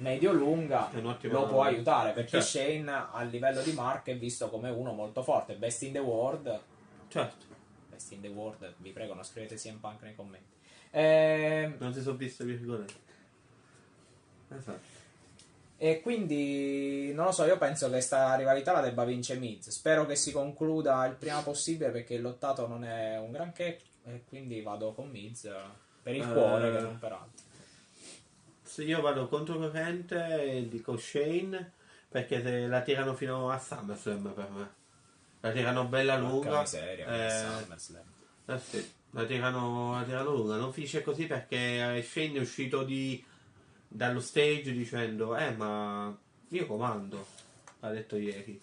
[0.00, 0.90] medio-lunga
[1.22, 2.46] lo può aiutare perché Certo.
[2.46, 6.60] Shane a livello di marca è visto come uno molto forte, best in the world.
[7.08, 7.46] Certo,
[7.88, 10.46] Best in the world, vi prego, non scrivete CM Punk nei commenti.
[10.92, 12.94] Ehm, non si sono viste virgolette.
[14.48, 14.98] Esatto.
[15.82, 19.70] E quindi non lo so, io penso che sta rivalità la debba vincere Miz.
[19.70, 23.78] Spero che si concluda il prima possibile perché il lottato non è un granché.
[24.04, 25.54] E quindi vado con Miz eh,
[26.02, 26.32] per il Eh.
[26.32, 27.44] cuore che non per altro.
[28.70, 31.72] Se io vado controcorrente e dico Shane
[32.08, 34.70] perché se la tirano fino a SummerSlam per me.
[35.40, 36.48] La tirano bella lunga.
[36.48, 38.04] Porca miseria, eh, SummerSlam.
[38.46, 40.54] eh sì, la, tirano, la tirano lunga.
[40.54, 43.24] Non finisce così perché eh, Shane è uscito di-
[43.88, 46.16] dallo stage dicendo Eh ma
[46.50, 47.26] io comando,
[47.80, 48.60] ha detto ieri.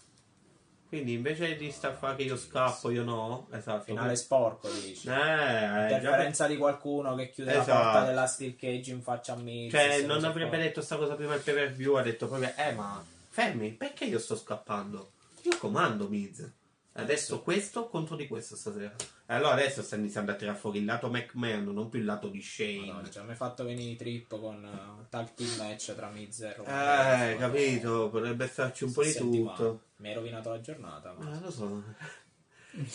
[0.87, 3.47] Quindi invece di sta a fare che io scappo, io no.
[3.51, 3.83] Esatto.
[3.83, 5.09] Finale sporco, dici.
[5.09, 7.81] Eh, eh, già- Interferenza di qualcuno che chiude la Esatto.
[7.83, 9.71] porta della steel cage in faccia a Miz.
[9.71, 10.57] Cioè, non avrebbe qua.
[10.59, 14.05] detto sta cosa prima il pay per view, ha detto proprio, eh ma fermi, perché
[14.05, 15.11] io sto scappando?
[15.41, 16.49] Io comando Miz.
[16.93, 18.95] Adesso questo contro di questo stasera.
[19.29, 22.41] Allora adesso sta iniziando a tirare fuori il lato McMahon, non più il lato di
[22.41, 22.85] Shane.
[22.85, 26.39] Madonna, cioè, mi ha fatto venire i trip con uh, tag team match tra Miz
[26.39, 27.39] e Roman eh, Reigns.
[27.39, 29.81] capito, potrebbe starci un po' di Senti tutto.
[29.97, 31.13] Mi hai rovinato la giornata.
[31.17, 31.35] Ma...
[31.35, 31.83] Eh, lo so.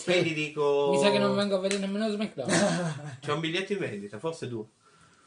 [0.05, 0.89] Quindi dico...
[0.91, 2.49] Mi sa che non vengo a vedere nemmeno SmackDown.
[3.21, 4.67] C'è un biglietto in vendita, forse tu.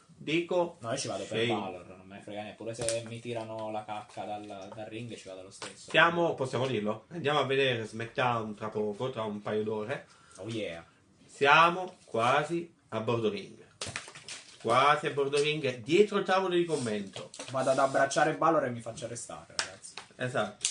[0.07, 0.77] Dico...
[0.81, 1.59] No, io ci vado per Shane.
[1.59, 2.57] Valor, non me ne frega niente.
[2.57, 5.89] Pure se mi tirano la cacca dal, dal ring, ci vado lo stesso.
[5.89, 7.05] Siamo, possiamo dirlo?
[7.09, 10.07] Andiamo a vedere SmackDown tra poco, tra un paio d'ore.
[10.39, 10.83] Oh yeah.
[11.37, 13.63] Siamo quasi a bordo ring.
[14.59, 17.29] Quasi a bordo ring, dietro il tavolo di commento.
[17.51, 19.93] Vado ad abbracciare Valor e mi faccio arrestare, ragazzi.
[20.15, 20.65] Esatto.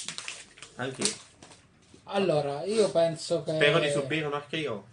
[0.74, 1.14] Anch'io.
[2.07, 3.55] Allora, io penso che.
[3.55, 4.85] Spero di subire un RKO.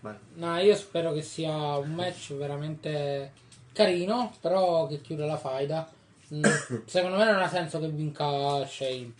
[0.00, 0.14] Vai.
[0.36, 3.32] No, io spero che sia un match veramente
[3.74, 5.86] carino, però che chiuda la faida.
[6.32, 6.44] Mm,
[6.86, 9.12] Secondo me non ha senso che vinca Shane.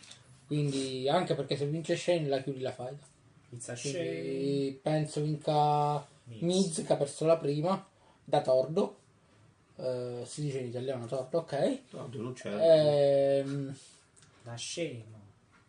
[0.47, 3.09] Quindi, anche perché se vince Shane la chiudi la faida.
[3.51, 6.85] Quindi penso vinca Miz.
[6.87, 7.85] Che ha perso la prima
[8.25, 8.97] da Tordo.
[9.77, 11.79] Eh, si dice in italiano Tordo, ok.
[12.11, 13.41] Tu non c'è.
[13.41, 13.77] Ehm,
[14.43, 15.19] Da scemo.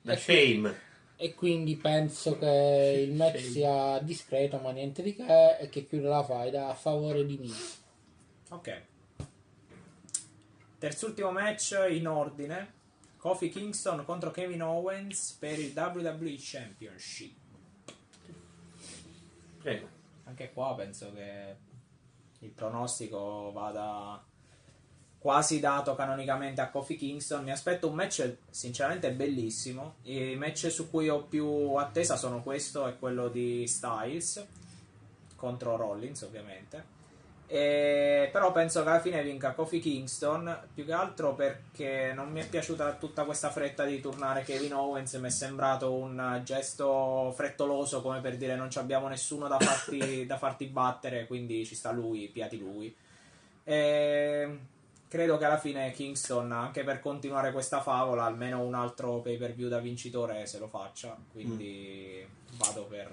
[0.01, 0.89] Da shame.
[1.17, 3.51] e quindi penso che il match Shame.
[3.51, 7.79] sia discreto, ma niente di che, e che chiuda la faida a favore di Miz.
[8.49, 8.81] Ok.
[10.79, 12.73] Terzultimo match in ordine.
[13.17, 17.35] Kofi Kingston contro Kevin Owens per il WWE Championship.
[19.61, 19.87] Prego.
[20.25, 21.55] Anche qua penso che
[22.39, 24.23] il pronostico vada
[25.19, 27.43] quasi dato canonicamente a Kofi Kingston.
[27.43, 29.95] Mi aspetto un match sinceramente bellissimo.
[30.03, 34.45] I match su cui ho più attesa sono questo e quello di Styles
[35.35, 36.99] contro Rollins, ovviamente.
[37.53, 42.39] E- però penso che alla fine vinca Kofi Kingston più che altro perché non mi
[42.39, 48.01] è piaciuta tutta questa fretta di turnare Kevin Owens mi è sembrato un gesto frettoloso
[48.01, 51.91] come per dire non ci abbiamo nessuno da farti, da farti battere quindi ci sta
[51.91, 52.95] lui, piati lui.
[53.65, 54.57] E
[55.09, 59.53] credo che alla fine Kingston anche per continuare questa favola almeno un altro pay per
[59.53, 63.11] view da vincitore se lo faccia quindi vado per,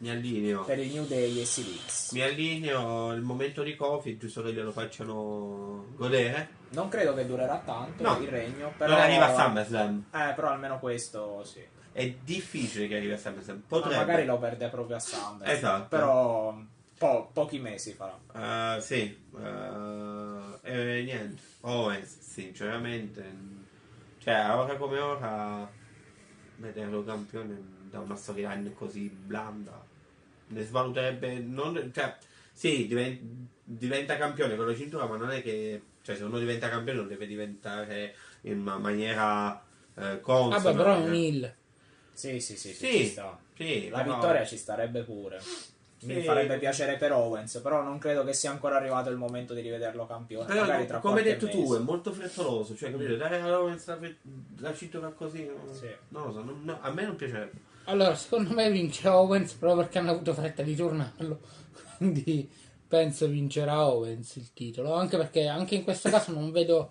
[0.00, 0.64] Mi allineo.
[0.64, 4.72] per il New Day e Silix Mi allineo il momento di Kofi, giusto che glielo
[4.72, 6.48] facciano godere.
[6.70, 8.18] Non credo che durerà tanto No.
[8.18, 8.92] il regno, però...
[8.92, 10.04] Non arriva a SummerSlam.
[10.10, 11.62] Eh, però almeno questo sì.
[11.92, 13.56] È difficile che arrivi a SummerSlam.
[13.56, 13.96] Ma Potrebbe.
[13.96, 15.54] magari lo perde proprio a SummerSlam.
[15.56, 15.88] Esatto.
[15.88, 16.58] Però
[16.96, 18.76] po- pochi mesi farà.
[18.76, 21.42] Eh, sì, eh, e niente.
[21.62, 23.22] Owens, sinceramente,
[24.18, 25.70] cioè, ora come ora,
[26.56, 29.84] vederlo campione da una storyline così blanda,
[30.50, 31.38] ne svaluterebbe.
[31.38, 32.16] Non, cioè,
[32.52, 35.82] Sì, diven- diventa campione con la cintura, ma non è che.
[36.02, 39.62] Cioè, se uno diventa campione non deve diventare in una maniera
[39.96, 40.58] eh, consona.
[40.58, 41.54] Vabbè, però è un heal.
[42.12, 43.38] Sì, sì, sì, sì, Sì, ci sta.
[43.56, 45.40] sì, La però- vittoria ci starebbe pure.
[46.02, 46.22] Mi Sì.
[46.22, 50.06] farebbe piacere per Owens, però non credo che sia ancora arrivato il momento di rivederlo
[50.06, 50.46] campione.
[50.46, 51.76] Però, Magari tra come hai detto tu, mese.
[51.76, 52.74] è molto frettoloso.
[52.74, 53.16] Cioè, capito?
[53.16, 53.98] Dare a Owens la,
[54.58, 55.48] la cintura così.
[55.72, 55.88] Sì.
[56.08, 57.68] non lo so, non- no, a me non piacerebbe.
[57.84, 61.40] Allora, secondo me vince Owens proprio perché hanno avuto fretta di tornarlo.
[61.96, 62.50] Quindi
[62.86, 64.94] penso vincerà Owens il titolo.
[64.94, 66.90] Anche perché anche in questo caso non vedo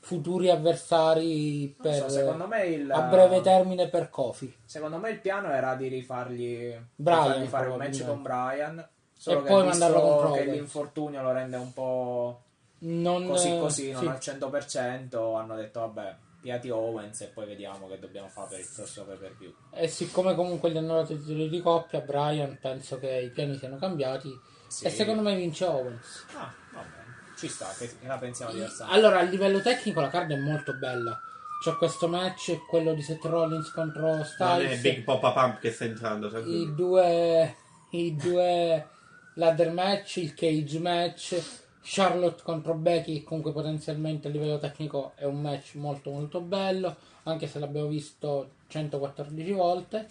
[0.00, 2.20] futuri avversari per, so,
[2.64, 4.52] il, a breve termine per Kofi.
[4.64, 8.88] Secondo me il piano era di rifargli Brian, fargli fare un match con Brian.
[9.12, 10.52] Solo E che poi mandarlo contro che Owens.
[10.54, 12.42] l'infortunio lo rende un po'
[12.80, 14.30] Non, così così, non sì.
[14.30, 18.68] al 100%, hanno detto vabbè, piati Owens e poi vediamo che dobbiamo fare per il
[18.74, 19.54] prossimo pay per view.
[19.72, 23.56] E siccome comunque gli hanno dato i titoli di coppia, Brian penso che i piani
[23.56, 24.38] siano cambiati.
[24.66, 24.86] Sì.
[24.86, 26.26] E secondo me vince Owens.
[26.34, 28.96] Ah, vabbè, ci sta, che la pensiamo diversamente.
[28.96, 31.20] Allora, a livello tecnico la card è molto bella.
[31.62, 34.80] C'è questo match, quello di Seth Rollins contro Non è Styles.
[34.80, 36.28] Big Pop Pump che sta entrando.
[36.38, 37.54] I due,
[37.90, 38.88] i due
[39.34, 41.42] ladder match, il cage match,
[41.82, 47.46] Charlotte contro Becky, comunque potenzialmente a livello tecnico è un match molto molto bello, anche
[47.46, 50.08] se l'abbiamo visto 114 volte.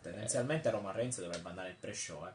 [0.00, 2.30] Tendenzialmente Roman Reigns dovrebbe andare il pre-show, eh.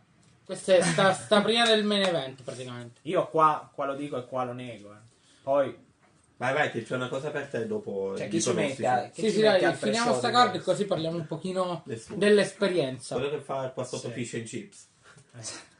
[0.46, 3.00] Questa è sta, sta prima del main event praticamente.
[3.04, 4.98] Io qua, qua lo dico e qua lo nego, eh.
[5.42, 5.92] Poi,
[6.36, 8.18] Vai, vai, che c'è una cosa per te dopo.
[8.18, 11.26] cioè, chi ci mette, a- Sì, sì, dai, finiamo sta card e così parliamo un
[11.26, 12.18] pochino Nessuno.
[12.18, 13.16] dell'esperienza.
[13.16, 14.14] Quello che fa qua sotto Sì.
[14.14, 14.88] fish and chips.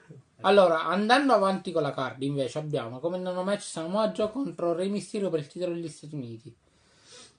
[0.44, 4.90] Allora, andando avanti con la card, invece, abbiamo come nono match Samoa Joe contro Rey
[4.90, 6.54] Mysterio per il titolo degli Stati Uniti.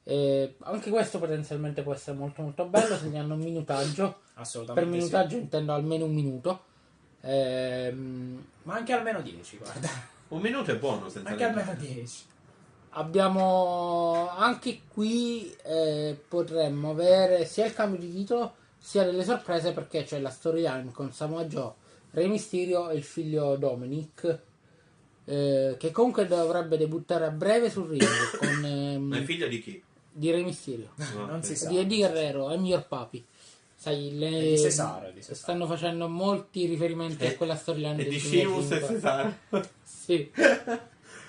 [0.07, 4.09] Eh, anche questo potenzialmente può essere molto molto bello se ne hanno un minutaggio.
[4.35, 4.97] Per Assolutamente sì.
[4.97, 6.65] minutaggio intendo almeno un minuto.
[7.23, 9.89] Ehm, Ma anche almeno 10, guarda.
[10.29, 12.25] Un minuto è buono senza Anche almeno 10.
[12.91, 20.05] abbiamo anche qui eh, potremmo avere sia il cambio di titolo sia delle sorprese perché
[20.05, 21.73] c'è la storyline con Samoa Joe,
[22.15, 24.39] Rey Mysterio e il figlio Dominic.
[25.27, 28.05] eh, che comunque dovrebbe debuttare a breve sul ring
[28.39, 29.83] con ehm, Ma è figlio di chi?
[30.17, 31.69] di Rey Mysterio No, Non si sa.
[31.69, 33.25] di Eddie Guerrero I'm Your Papi
[33.75, 35.35] sai le di Cesaro, di Cesaro.
[35.35, 38.95] stanno facendo molti riferimenti a E- quella storyline E del di Sheamus e 2005.
[38.95, 39.35] Cesaro.
[39.83, 40.31] sì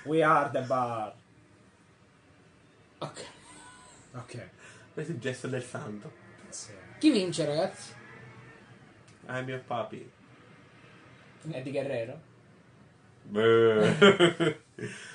[0.03, 1.13] We are the bar.
[2.99, 3.23] ok
[4.17, 4.49] Ok.
[4.93, 6.09] Questo è il gesto del santo.
[6.49, 6.71] Sì.
[6.99, 7.91] chi vince ragazzi?
[9.27, 10.09] I'm your papi.
[11.53, 12.33] Eddie Guerrero?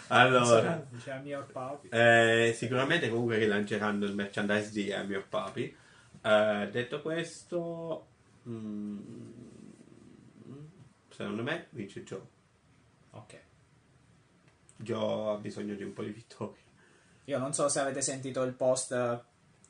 [0.08, 0.84] allora,
[1.22, 1.88] your papi.
[1.90, 5.76] eh, sicuramente comunque rilanceranno il merchandise di I'm your papi.
[6.22, 8.06] Eh, detto questo,
[8.48, 8.98] mm,
[11.08, 12.22] secondo me vince Joe.
[13.12, 13.38] Ok.
[14.76, 16.68] Joe ha bisogno di un po' di vittorie.
[17.24, 19.20] Io non so se avete sentito il post, eh,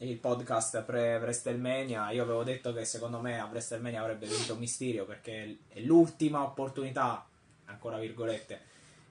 [0.03, 2.11] il podcast pre-WrestleMania.
[2.11, 7.27] Io avevo detto che secondo me a WrestleMania avrebbe vinto Mysterio perché è l'ultima opportunità,
[7.67, 8.61] ancora virgolette,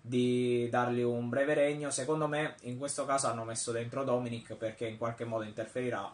[0.01, 1.91] di dargli un breve regno.
[1.91, 6.11] Secondo me in questo caso hanno messo dentro Dominic perché in qualche modo interferirà,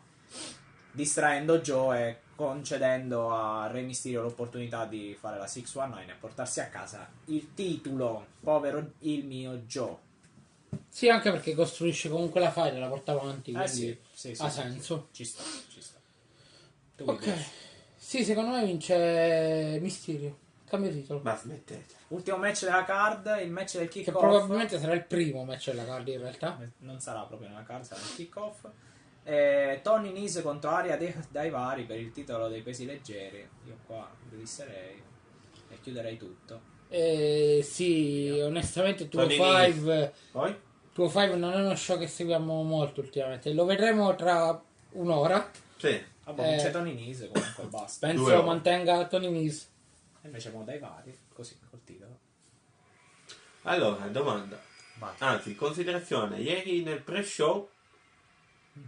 [0.91, 6.67] distraendo Joe e concedendo a Re Mysterio l'opportunità di fare la 619 e portarsi a
[6.67, 8.25] casa il titolo.
[8.41, 10.03] Povero il mio Joe.
[10.89, 14.41] Sì, anche perché costruisce comunque la e la porta avanti, Eh quindi sì, sì, sì,
[14.41, 14.61] ha sì.
[14.61, 15.07] senso.
[15.11, 15.99] Ci sta, ci sta.
[16.95, 17.19] Tu Ok.
[17.19, 17.33] che?
[17.97, 20.37] Sì, secondo me vince Mysterio.
[20.67, 21.19] Cambio titolo.
[21.23, 21.93] Ma smettete.
[22.09, 24.19] Ultimo match della card, il match del Che kick-off.
[24.21, 26.59] probabilmente sarà il primo match della card in realtà.
[26.79, 28.65] Non sarà proprio nella card, sarà il kick-off.
[29.23, 33.47] Eh, Tony Nese contro Aria De- Daivari per il titolo dei pesi leggeri.
[33.67, 35.01] Io qua releaserei
[35.69, 36.73] e chiuderei tutto.
[36.89, 39.35] Eh, sì, onestamente Tuo Tony
[39.71, 40.55] 5 Poi?
[40.95, 43.51] Tuo 5 non è uno show che seguiamo molto ultimamente.
[43.51, 44.57] Lo vedremo tra
[44.91, 45.51] un'ora.
[45.75, 46.01] Sì.
[46.23, 46.49] Vabbè, Eh.
[46.51, 48.07] vince Tony Nese comunque, basta.
[48.07, 49.65] Penso mantenga Tony Nese.
[50.21, 52.17] E invece mo Daivari, così, col titolo.
[53.63, 54.57] Allora, domanda.
[54.97, 55.13] Vai.
[55.17, 57.69] Anzi, considerazione, ieri nel pre-show,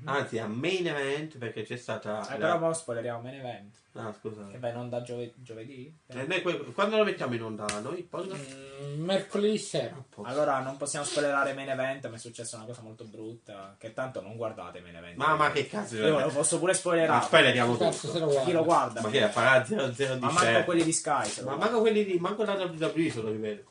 [0.05, 2.25] anzi a main event, perché c'è stata...
[2.27, 3.75] Eh, la- però mo spoileriamo main event.
[3.93, 4.45] Ah, scusa.
[4.51, 5.91] Che va in onda giove- giovedì?
[6.05, 8.03] Eh, noi que- quando lo mettiamo in onda noi?
[8.03, 8.29] Poi...
[8.31, 9.95] Mm, mercoledì sera.
[10.23, 13.75] Allora non possiamo spoilerare main event, mi è successa una cosa molto brutta.
[13.79, 15.15] Che tanto non guardate main event.
[15.15, 15.95] Ma, ma che cazzo?
[15.97, 17.25] Io lo posso pure Ma spoilerare.
[17.25, 18.33] spoileriamo Cazzo se tutto.
[18.33, 19.01] lo Chi lo guarda.
[19.01, 20.63] Ma che farà 0-0 di Ma manco share.
[20.65, 21.41] quelli di Sky.
[21.43, 22.19] Ma manco quelli di...
[22.19, 23.63] Manco la WWE se lo rivedo.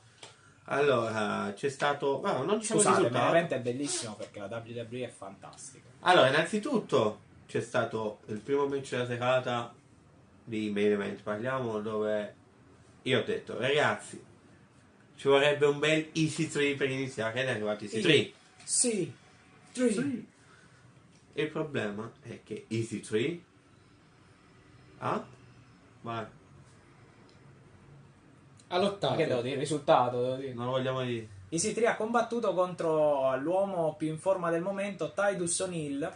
[0.68, 2.20] Allora, c'è stato...
[2.24, 3.28] No, non diciamo il Scusate, main risultato.
[3.36, 5.86] event è bellissimo perché la WWE è fantastica.
[6.06, 9.74] Allora, innanzitutto c'è stato il primo match della serata
[10.44, 12.34] di main event, parliamo dove
[13.02, 14.22] io ho detto, ragazzi,
[15.16, 18.32] Ci vorrebbe un bel Easy 3 per iniziare ed è arrivato Easy 3.
[18.62, 19.12] Sì.
[19.72, 20.26] Three.
[21.32, 23.40] Il problema è che Easy 3
[24.98, 25.24] ah?
[26.02, 26.26] Vai,
[28.68, 29.16] Ha lottato.
[29.16, 29.58] Che devo dire?
[29.58, 30.54] Risultato, devo dire.
[30.54, 31.35] non lo vogliamo dire.
[31.48, 36.12] 3 ha combattuto contro l'uomo più in forma del momento, Tidus O'Neill,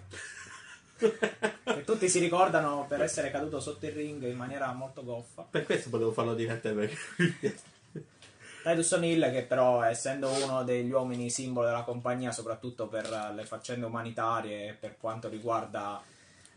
[0.98, 5.46] che tutti si ricordano per essere caduto sotto il ring in maniera molto goffa.
[5.48, 7.78] Per questo volevo farlo dire a te perché
[8.62, 13.86] Titus O'Neill che però essendo uno degli uomini simbolo della compagnia soprattutto per le faccende
[13.86, 16.02] umanitarie e per quanto riguarda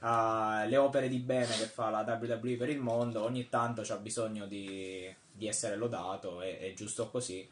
[0.02, 3.96] eh, le opere di bene che fa la WWE per il mondo ogni tanto c'ha
[3.96, 7.48] bisogno di, di essere lodato è, è giusto così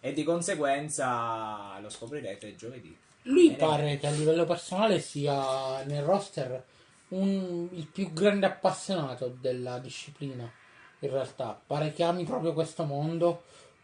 [0.00, 6.62] e di conseguenza lo scoprirete giovedì Lui pare che a livello personale sia nel roster
[7.08, 10.50] un- il più grande appassionato della disciplina.
[11.00, 13.42] In realtà, pare che ami proprio questo mondo.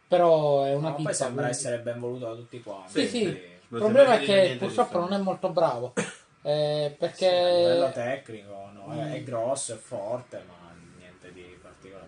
[0.09, 1.09] Però è una ma pippa.
[1.09, 3.23] poi sembra quindi- essere ben voluto da tutti quanti Sì, sì.
[3.25, 5.93] Il problema è che purtroppo non è molto bravo.
[6.43, 9.13] Eh, sì, a livello perché tecnico no, è, Mm.
[9.15, 11.56] è grosso, è forte ma niente di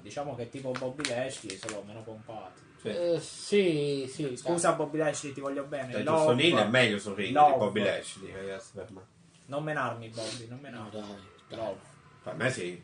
[0.03, 2.89] diciamo che tipo Bobby Lashley solo meno pompato Sì.
[2.89, 4.37] eh, sì, sì.
[4.37, 5.89] Scusa Bobby Lashley, ti voglio bene.
[5.89, 6.31] Titus Love.
[6.33, 7.57] O'Neill è meglio sul ring di.
[7.57, 9.01] Bobby Lashley, ragazzi, per me.
[9.47, 10.91] Non menarmi Bobby, non menarmi.
[10.93, 11.75] No, dai, dai.
[12.23, 12.83] Per me sì.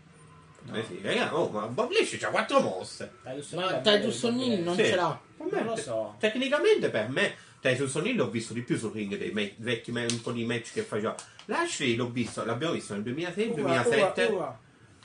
[0.65, 1.01] Per me sì.
[1.03, 3.13] Raga, oh, ma Bobby Lashley c'ha quattro mosse.
[3.53, 4.85] Ma Titus O'Neill non Sì.
[4.87, 5.21] ce l'ha.
[5.37, 6.15] Per me- Non lo so.
[6.19, 10.07] Tecnicamente per me Titus O'Neill l'ho visto di più sul ring dei me- vecchi me-
[10.11, 11.15] un po' di match che faceva.
[11.47, 13.51] Lashley l'ho visto, l'abbiamo visto nel 2006,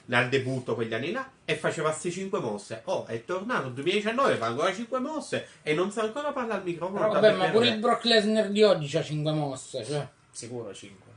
[0.10, 2.82] dal debutto quegli anni là, e faceva queste 5 mosse.
[2.86, 6.66] Oh, è tornato nel 2019, fa ancora 5 mosse e non sa ancora parlare al
[6.66, 6.98] microfono.
[6.98, 7.78] Però Vabbè, ma pure il.
[7.78, 9.86] Brock Lesnar di oggi ha 5 mosse.
[9.86, 11.12] Cioè, Sicuro 5.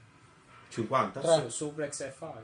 [0.68, 1.20] 50?
[1.20, 1.42] Tre.
[1.44, 2.42] Su, suplex e 5.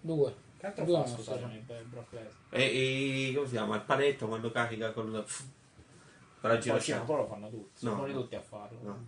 [0.00, 0.34] 2.
[0.58, 1.78] Che altro Due fa mosse, scusate cioè.
[1.78, 2.32] il Brock Lesnar?
[2.50, 3.76] E, e come si chiama?
[3.76, 5.04] Il paletto quando carica col.
[5.04, 7.84] con la Poi sì, poi lo fanno tutti.
[7.84, 7.98] No.
[7.98, 8.78] Sono tutti a farlo.
[8.82, 9.06] No.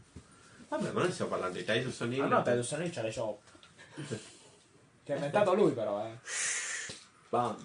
[0.68, 2.22] Vabbè, ma noi stiamo parlando di Titus O'Neill.
[2.22, 3.40] Ah no, Titus O'Neill c'ha le chop.
[5.04, 6.18] Che ha inventato lui però, eh.
[7.28, 7.56] Bam.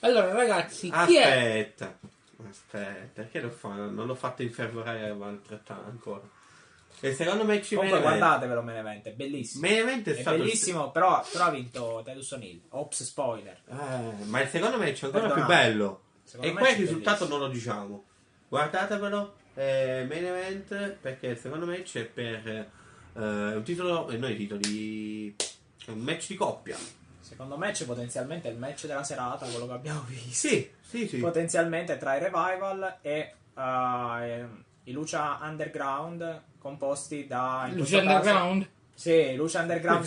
[0.00, 1.22] Allora, ragazzi, chi è?
[1.22, 1.98] Aspetta,
[2.48, 3.68] aspetta, perché lo fa?
[3.70, 6.22] Non l'ho fatto infervorare altrettanto ancora.
[7.00, 8.16] E secondo me ci Comunque viene.
[8.18, 9.66] guardatevelo Main Event, è bellissimo.
[9.66, 10.36] Main event è, È stato.
[10.36, 12.60] bellissimo, però, però ha vinto Titus O'Neill.
[12.70, 13.60] Ops, spoiler.
[13.68, 15.68] Eh, ma il secondo match è ancora più Perdonate.
[15.68, 16.02] bello.
[16.24, 17.38] Secondo e me qua il risultato bellissimo.
[17.38, 18.04] non lo diciamo.
[18.48, 19.34] Guardatevelo.
[19.54, 22.66] eh, main event perché il secondo match è per eh,
[23.14, 24.08] un titolo.
[24.10, 25.36] E noi titoli.
[25.84, 26.76] È un match di coppia.
[27.20, 30.48] Secondo me c'è potenzialmente il match della serata, quello che abbiamo visto.
[30.48, 31.18] Sì, sì, sì.
[31.18, 37.68] Potenzialmente tra i Revival e uh, i Lucia Underground composti da...
[37.70, 38.68] Lucia questo caso- Underground?
[38.94, 40.06] Sì, i Lucia Underground.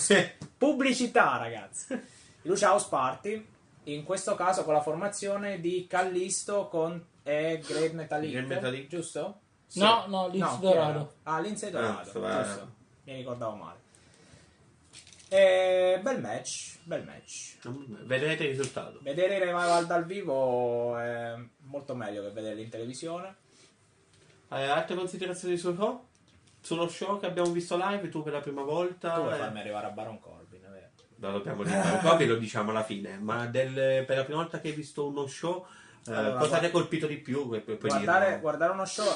[0.58, 1.94] Pubblicità, ragazzi.
[1.94, 3.48] I Lucia House Party.
[3.86, 8.32] In questo caso con la formazione di Callisto con e Great Metallic.
[8.32, 8.88] Great Metallic.
[8.88, 9.40] Giusto?
[9.68, 9.80] Sì.
[9.80, 11.14] No, no, Lince No, Dorado.
[11.24, 12.44] Ah, Lindsay Ah, Dorado, bene.
[12.44, 12.72] giusto.
[13.06, 13.80] Mi ricordavo male.
[15.34, 17.56] E bel match, bel match.
[18.04, 19.00] Vedrete il risultato.
[19.02, 23.36] Vedere i revival dal vivo è molto meglio che vederli in televisione.
[24.50, 26.06] Eh, altre considerazioni sul show?
[26.60, 29.14] Sullo show che abbiamo visto live, tu per la prima volta.
[29.14, 30.90] Tu vuoi eh, farmi arrivare a Baron Corbin, vero?
[31.16, 33.18] lo dobbiamo dire, poi lo diciamo alla fine.
[33.18, 35.66] Ma del- per la prima volta che hai visto uno show,
[36.08, 37.48] eh, Allora, cosa ti ha colpito di più?
[37.48, 39.08] Puoi- puoi Guardare, guardare uno show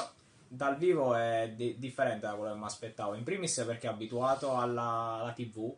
[0.48, 3.12] dal vivo è di- differente da quello che mi aspettavo.
[3.12, 5.74] In primis perché abituato alla, alla TV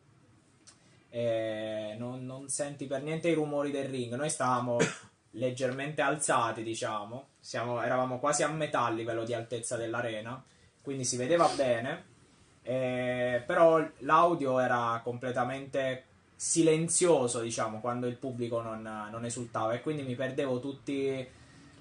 [1.10, 4.14] e non, non senti per niente i rumori del ring.
[4.14, 4.78] Noi stavamo
[5.32, 7.28] leggermente alzati, diciamo.
[7.40, 10.42] Siamo- eravamo quasi a metà a livello di altezza dell'arena,
[10.82, 12.16] quindi si vedeva bene.
[12.62, 16.04] eh, però l'audio era completamente
[16.36, 21.26] silenzioso, diciamo, quando il pubblico non, non esultava e quindi mi perdevo tutti,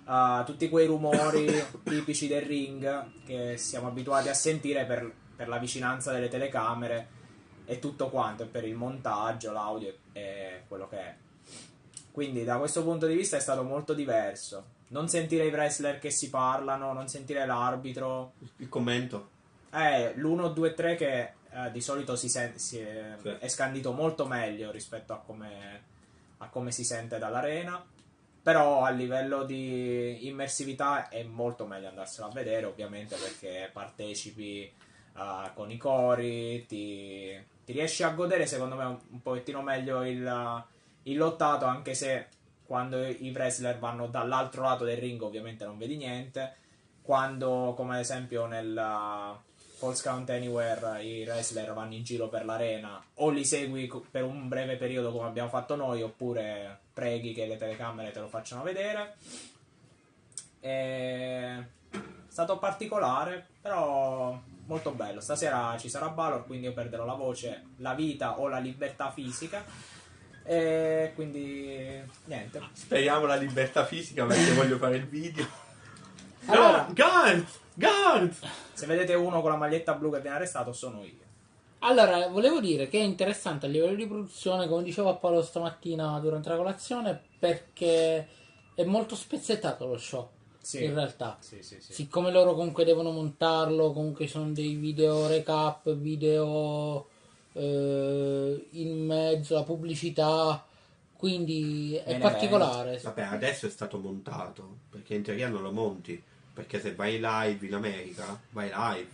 [0.06, 1.46] uh, tutti quei rumori
[1.84, 7.17] tipici del ring che siamo abituati a sentire per, per la vicinanza delle telecamere
[7.70, 11.16] e tutto quanto, per il montaggio, l'audio e quello che è.
[12.12, 14.76] Quindi da questo punto di vista è stato molto diverso.
[14.88, 18.32] Non sentire i wrestler che si parlano, non sentire l'arbitro.
[18.58, 19.30] Il commento.
[19.72, 21.20] Eh, l'1, 2, 3 che
[21.52, 23.36] eh, di solito si, sen- si è, Sì.
[23.38, 25.84] è scandito molto meglio rispetto a come,
[26.38, 27.86] a come si sente dall'arena.
[28.42, 35.52] Però a livello di immersività è molto meglio andarselo a vedere, ovviamente, perché partecipi eh,
[35.54, 37.38] con i cori, ti,
[37.68, 40.64] ti riesci a godere secondo me un, un pochettino meglio il,
[41.04, 42.28] il lottato, anche se
[42.66, 46.56] quando i wrestler vanno dall'altro lato del ring ovviamente non vedi niente.
[47.02, 49.38] Quando, come ad esempio nel uh,
[49.76, 54.48] False Count Anywhere, i wrestler vanno in giro per l'arena, o li segui per un
[54.48, 59.16] breve periodo come abbiamo fatto noi, oppure preghi che le telecamere te lo facciano vedere.
[60.62, 61.58] È
[62.30, 65.20] stato particolare, però molto bello.
[65.20, 69.66] Stasera ci sarà Balor, quindi io perderò la voce, la vita o la libertà fisica.
[70.44, 72.62] E quindi niente.
[72.72, 75.46] Speriamo la libertà fisica perché voglio fare il video.
[76.50, 77.46] Allora- Guard!
[77.74, 78.34] Guard!
[78.72, 81.26] Se vedete uno con la maglietta blu che viene arrestato, sono io.
[81.80, 86.18] Allora, volevo dire che è interessante a livello di produzione, come dicevo a Paolo stamattina
[86.20, 88.28] durante la colazione, perché
[88.74, 90.30] è molto spezzettato lo show,
[90.68, 90.84] Sì.
[90.84, 91.38] in realtà.
[91.40, 91.94] Sì, sì, sì.
[91.94, 97.08] Siccome loro comunque devono montarlo, comunque sono dei video recap, video
[97.54, 100.66] eh, in mezzo, la pubblicità,
[101.16, 103.00] quindi è Main particolare.
[103.02, 106.22] Vabbè, adesso è stato montato perché in teoria non lo monti.
[106.54, 109.10] Perché se vai live in America, vai live.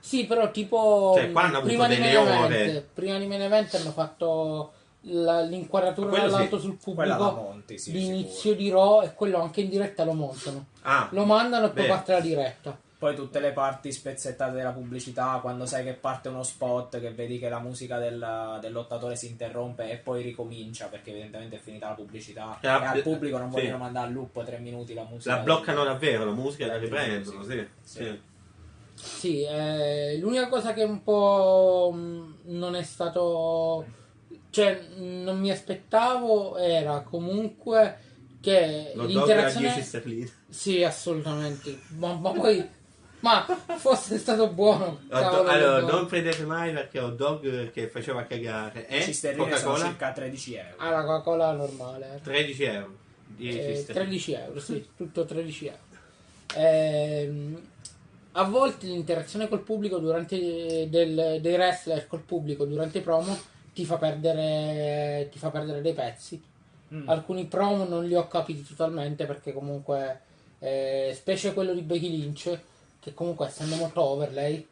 [0.00, 2.64] Sì, però tipo Cioè, qua hanno avuto prima, di delle main ore.
[2.64, 4.72] event, prima di main event hanno fatto
[5.08, 6.64] la- l'inquadratura dall'alto sì.
[6.80, 8.54] sul Quella la pubblico, monti, sì, l'inizio sicuro.
[8.56, 10.66] di Raw e quello anche in diretta lo montano.
[10.82, 12.78] Ah, Lo mandano e poi parte la diretta.
[12.98, 17.38] Poi tutte le parti spezzettate della pubblicità, quando sai che parte uno spot, che vedi
[17.38, 21.86] che la musica del, del lottatore si interrompe e poi ricomincia perché evidentemente è finita
[21.90, 22.58] la pubblicità.
[22.60, 23.02] Ah, e al sì.
[23.02, 23.80] pubblico non vogliono Sì.
[23.82, 25.36] mandare a loop tre minuti la musica.
[25.36, 27.50] la bloccano davvero, la musica la riprendono, sì.
[27.82, 28.00] sì.
[28.00, 28.20] Sì.
[28.94, 29.42] sì.
[29.44, 33.84] Eh, l'unica cosa che un po' mh, non è stato...
[34.58, 37.96] Cioè, non mi aspettavo era comunque
[38.40, 39.66] che Lo dog a l'interazione...
[39.68, 40.30] 10 sterline.
[40.48, 41.78] Sì, assolutamente.
[41.96, 42.68] Ma, ma poi...
[43.20, 43.44] Ma
[43.76, 45.90] fosse stato buono, dog- cavolo, allora, dog.
[45.90, 48.86] non prendete mai perché hot dog che faceva cagare.
[48.88, 49.84] E cisterine sono Coca-Cola?
[49.90, 50.74] circa 13 euro.
[50.78, 52.20] Ah, la Coca-Cola normale.
[52.22, 52.96] 13 euro.
[53.26, 54.06] 10 Eh, sterline.
[54.06, 55.78] 13 euro, sì, tutto 13 euro.
[56.56, 57.60] Ehm,
[58.32, 63.36] a volte l'interazione col pubblico durante del- dei wrestler col pubblico durante i promo
[63.78, 66.42] ti fa perdere ti fa perdere dei pezzi.
[66.92, 67.08] Mm.
[67.08, 70.20] Alcuni promo non li ho capiti totalmente perché comunque
[70.58, 72.58] eh, specie quello di Becky Lynch
[72.98, 74.66] che comunque essendo molto over lei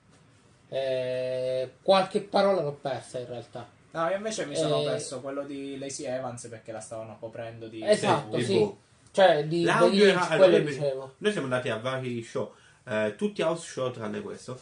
[0.71, 3.69] eh, qualche parola l'ho persa in realtà.
[3.93, 7.69] No, io invece mi sono Eh, perso quello di Lacey Evans perché la stavano coprendo
[7.69, 7.87] di...
[7.87, 8.59] Esatto, di sì.
[8.59, 8.77] Bo.
[9.13, 11.15] Cioè di Lynch era- quello dicevo.
[11.19, 12.53] Noi siamo andati a vari show,
[12.89, 14.61] eh, tutti house show tranne questo.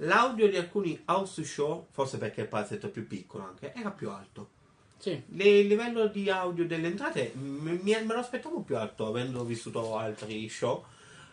[0.00, 4.10] L'audio di alcuni house show, forse perché il palazzetto è più piccolo anche, era più
[4.10, 4.50] alto.
[4.98, 5.22] Sì.
[5.28, 9.44] Le- Il livello di audio delle entrate m- mi- me lo aspettavo più alto, avendo
[9.44, 10.84] vissuto altri show.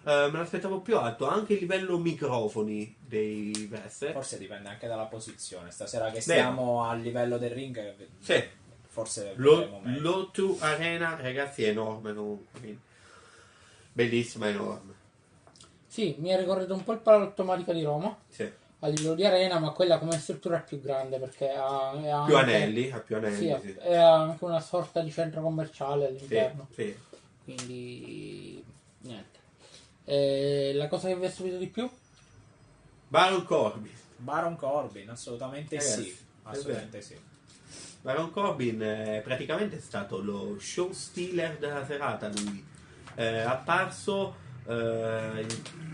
[0.05, 4.11] eh, me lo aspettavo più alto, anche il livello microfoni dei wrestler.
[4.11, 5.71] Forse dipende anche dalla posizione.
[5.71, 6.21] Stasera che Beh.
[6.21, 8.43] stiamo al livello del ring, Sì,
[8.85, 10.29] forse lo, vedremo meglio.
[10.33, 12.59] l'O2 Arena, ragazzi, è enorme comunque.
[12.59, 12.79] quindi
[13.93, 14.93] Bellissima, enorme.
[15.93, 18.51] Sì, mi ha ricordato un po' il Palautomatica di Roma Sì.
[18.79, 21.91] a livello di arena, ma quella come struttura è più grande perché ha, ha
[22.25, 23.75] Più anche- anelli, ha più anelli, Sì, sì.
[23.79, 26.67] e ha anche una sorta di centro commerciale all'interno.
[26.73, 26.97] sì.
[27.43, 28.63] Quindi
[29.01, 29.39] niente.
[30.05, 31.87] E la cosa che vi ha stupito di più?
[33.07, 33.91] Baron Corbin.
[34.17, 36.17] Baron Corbin, assolutamente Ragazzi, sì.
[36.41, 37.15] Assolutamente sì.
[38.01, 42.65] Baron Corbin eh, praticamente è stato lo show stealer della serata lui.
[43.13, 45.45] È apparso eh,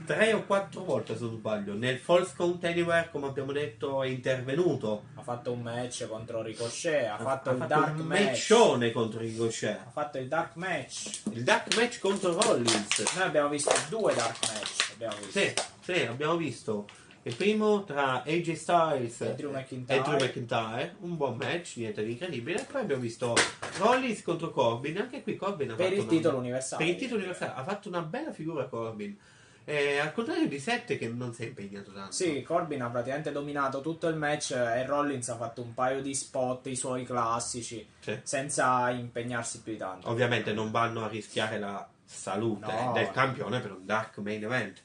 [0.06, 1.74] tre o quattro volte se non sbaglio.
[1.74, 5.04] Nel False Count Anywhere, come abbiamo detto, è intervenuto.
[5.16, 8.50] Ha fatto un match contro Ricochet, ha fatto ha il fatto dark un match.
[8.50, 9.80] matchone contro Ricochet.
[9.86, 11.22] Ha fatto il dark match.
[11.34, 13.16] Il dark match contro Rollins.
[13.16, 14.92] Noi abbiamo visto due dark match.
[14.94, 15.40] Abbiamo visto.
[15.40, 16.88] Sì, sì, abbiamo visto
[17.30, 20.00] il primo tra AJ Styles E Drew McIntyre.
[20.00, 22.66] e Drew McIntyre, un buon match, niente di incredibile.
[22.70, 23.36] Poi abbiamo visto
[23.78, 26.84] Rollins contro Corbin, anche qui Corbin ha Per fatto il una- titolo universale.
[26.84, 29.18] Per il titolo universale ha fatto una bella figura Corbin.
[29.66, 32.12] Eh, al contrario di Sette che non si è impegnato tanto.
[32.12, 36.16] Sì, Corbin ha praticamente dominato tutto il match e Rollins ha fatto un paio di
[36.16, 38.18] spot, i suoi classici, Sì.
[38.24, 40.10] senza impegnarsi più di tanto.
[40.10, 42.94] Ovviamente non vanno a rischiare la salute No.
[42.94, 44.82] del campione per un dark main event.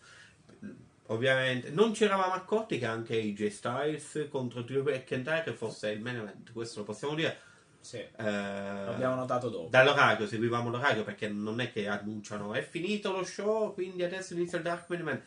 [1.08, 6.16] Ovviamente non ci eravamo accorti che anche AJ Styles contro Drew McIntyre fosse il main
[6.16, 7.40] event, questo lo possiamo dire.
[7.80, 9.68] Sì, Eh, l'abbiamo notato dopo.
[9.68, 14.56] Dall'orario, seguivamo l'orario perché non è che annunciano è finito lo show, quindi adesso inizia
[14.56, 15.22] il Dark Main Event.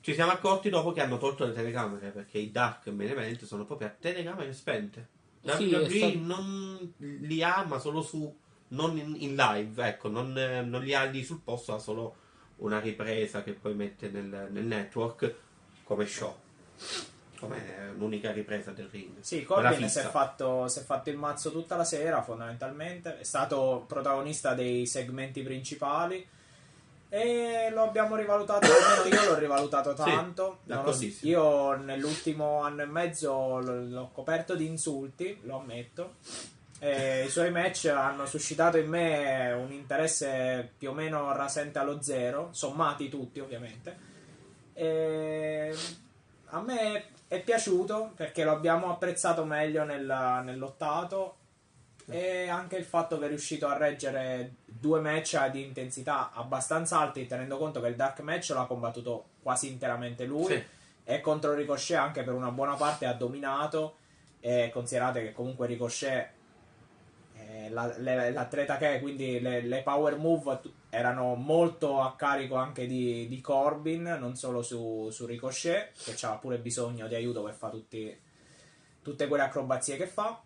[0.00, 3.64] Ci siamo accorti dopo che hanno tolto le telecamere perché i Dark Main Event sono
[3.64, 5.08] proprio a telecamere spente.
[5.42, 8.36] Sì, WWE è stato- non li ha, ma solo su
[8.68, 12.16] non in, in live, ecco, non, non li ha lì sul posto, ha solo
[12.58, 15.34] una ripresa che poi mette nel, nel network
[15.84, 16.34] come show.
[17.38, 19.20] Come l'unica ripresa del ring.
[19.20, 23.18] Sì, Corbin si è, fatto, si è fatto il mazzo tutta la sera, fondamentalmente.
[23.20, 26.26] È stato protagonista dei segmenti principali.
[27.10, 30.58] E lo abbiamo rivalutato, almeno io l'ho rivalutato Sì, tanto.
[30.64, 31.30] d'accordissimo.
[31.30, 36.16] io nell'ultimo anno e mezzo l'ho coperto di insulti, lo ammetto.
[36.80, 42.00] E I suoi match hanno suscitato in me un interesse più o meno rasente allo
[42.02, 43.96] zero, sommati tutti ovviamente.
[44.74, 45.74] E
[46.50, 51.34] a me è piaciuto perché lo abbiamo apprezzato meglio nel- nell'ottato
[52.10, 57.26] e anche il fatto che è riuscito a reggere due match di intensità abbastanza alti,
[57.26, 60.64] tenendo conto che il dark match l'ha combattuto quasi interamente lui Sì.
[61.04, 63.96] e contro Ricochet anche per una buona parte ha dominato
[64.40, 66.30] e considerate che comunque Ricochet
[67.70, 72.86] la- le- l'atleta che è quindi le, le power move erano molto a carico anche
[72.86, 77.54] di, di Corbin non solo su, su Ricochet che ha pure bisogno di aiuto per
[77.54, 78.18] fare tutti-
[79.02, 80.40] tutte quelle acrobazie che fa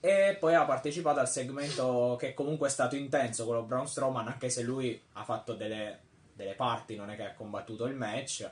[0.00, 4.48] e poi ha partecipato al segmento che comunque è stato intenso quello Braun Strowman anche
[4.48, 6.00] se lui ha fatto delle,
[6.34, 8.50] delle parti non è che ha combattuto il match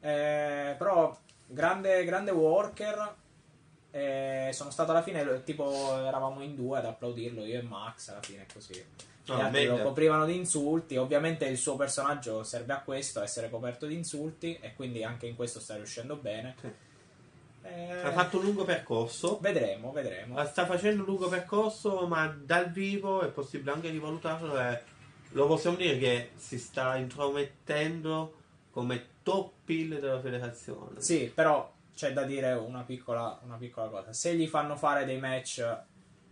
[0.00, 1.16] eh, però
[1.46, 3.14] grande, grande worker.
[3.90, 8.22] Eh, sono stato alla fine, tipo, eravamo in due ad applaudirlo, io e Max alla
[8.22, 8.74] fine così.
[8.74, 10.96] Gli No, altri lo coprivano di insulti.
[10.96, 15.26] Ovviamente il suo personaggio serve a questo, a essere coperto di insulti, e quindi anche
[15.26, 16.56] in questo sta riuscendo bene.
[16.60, 16.72] Sì.
[17.62, 19.38] Eh, Ha fatto un lungo percorso.
[19.40, 20.42] Vedremo, vedremo.
[20.46, 24.58] Sta facendo un lungo percorso, ma dal vivo è possibile anche rivalutarlo.
[24.58, 24.82] E
[25.32, 28.34] lo possiamo dire che si sta intromettendo
[28.70, 31.00] come top hill della federazione.
[31.00, 34.12] Sì, però c'è da dire una piccola, una piccola cosa.
[34.12, 35.78] Se gli fanno fare dei match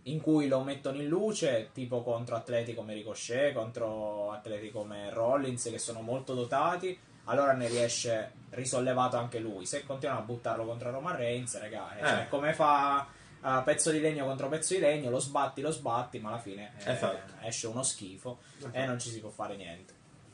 [0.03, 5.63] in cui lo mettono in luce, tipo contro atleti come Ricochet, contro atleti come Rollins,
[5.69, 9.65] che sono molto dotati, allora ne riesce risollevato anche lui.
[9.65, 12.07] Se continuano a buttarlo contro Roman Reigns, raga, eh, Eh.
[12.07, 13.05] cioè, come fa
[13.43, 16.71] eh, pezzo di legno contro pezzo di legno, lo sbatti, lo sbatti, ma alla fine
[16.83, 17.33] eh, Esatto.
[17.43, 18.75] esce uno schifo Esatto.
[18.75, 19.93] e non ci si può fare niente.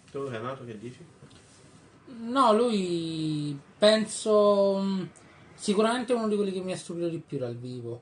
[0.09, 1.05] Tu Renato che dici?
[2.17, 5.09] No, lui penso mh,
[5.53, 8.01] sicuramente uno di quelli che mi ha stupito di più dal vivo.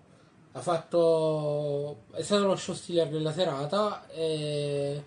[0.54, 5.04] Ha fatto è stato lo show stealer della serata e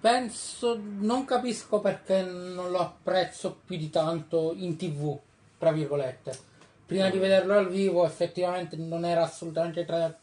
[0.00, 5.18] penso non capisco perché non lo apprezzo più di tanto in TV,
[5.58, 6.38] tra virgolette.
[6.86, 10.16] Prima di vederlo dal vivo effettivamente non era assolutamente tra,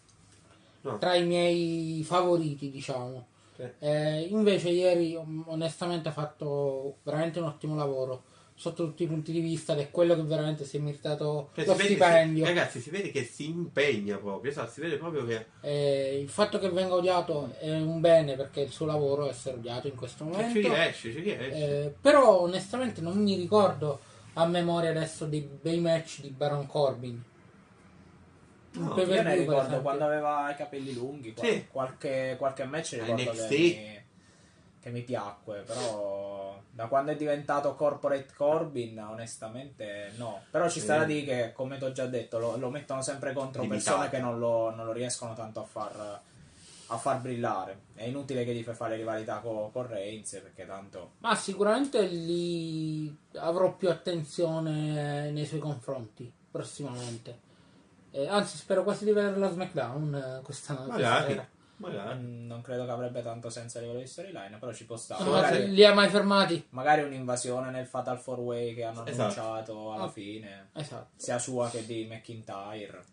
[0.81, 0.97] No.
[0.99, 3.25] tra i miei favoriti, diciamo.
[3.55, 3.63] Sì.
[3.79, 8.23] Eh, invece ieri um, onestamente ha fatto veramente un ottimo lavoro
[8.57, 11.65] sotto tutti i punti di vista ed è quello che veramente si è meritato Cioè,
[11.65, 12.45] lo stipendio.
[12.45, 14.49] si- ragazzi, si vede che si impegna proprio.
[14.49, 18.61] esatto, si vede proprio che Eh, il fatto che venga odiato è un bene perché
[18.61, 20.53] il suo lavoro è essere odiato in questo momento.
[20.53, 21.51] ci riesce, ci riesce.
[21.85, 23.99] Eh, però onestamente non mi ricordo
[24.35, 27.21] a memoria adesso dei bei match di Baron Corbin.
[28.75, 31.67] No, Io ne ricordo quando aveva i capelli lunghi, Sì.
[31.71, 33.47] qualche, qualche match ricordo NXT.
[33.47, 34.03] che mi,
[34.81, 40.41] che mi piacque, però da quando è diventato Corporate Corbin onestamente no.
[40.51, 40.99] Però ci sta Sì.
[40.99, 43.97] da dire che, come ti ho già detto, lo, lo mettono sempre contro Limitato.
[43.97, 46.21] persone che non lo, non lo riescono tanto a far,
[46.87, 47.79] a far brillare.
[47.95, 51.13] È inutile che gli fai fare rivalità co- con Reigns perché tanto...
[51.19, 57.43] Ma sicuramente lì avrò più attenzione nei suoi confronti prossimamente.
[58.17, 61.37] Eh, anzi, spero quasi di vederla a SmackDown eh, questa, magari,
[61.77, 62.17] magari.
[62.19, 65.21] mm, Non credo che avrebbe tanto senso a livello di storyline, però ci può stare.
[65.23, 66.65] Ah, Magari- li ha mai fermati?
[66.69, 69.21] magari un'invasione nel Fatal 4 Way che hanno Esatto.
[69.41, 70.09] annunciato alla Ah.
[70.09, 71.07] fine, Esatto.
[71.17, 73.03] sia sua che di McIntyre.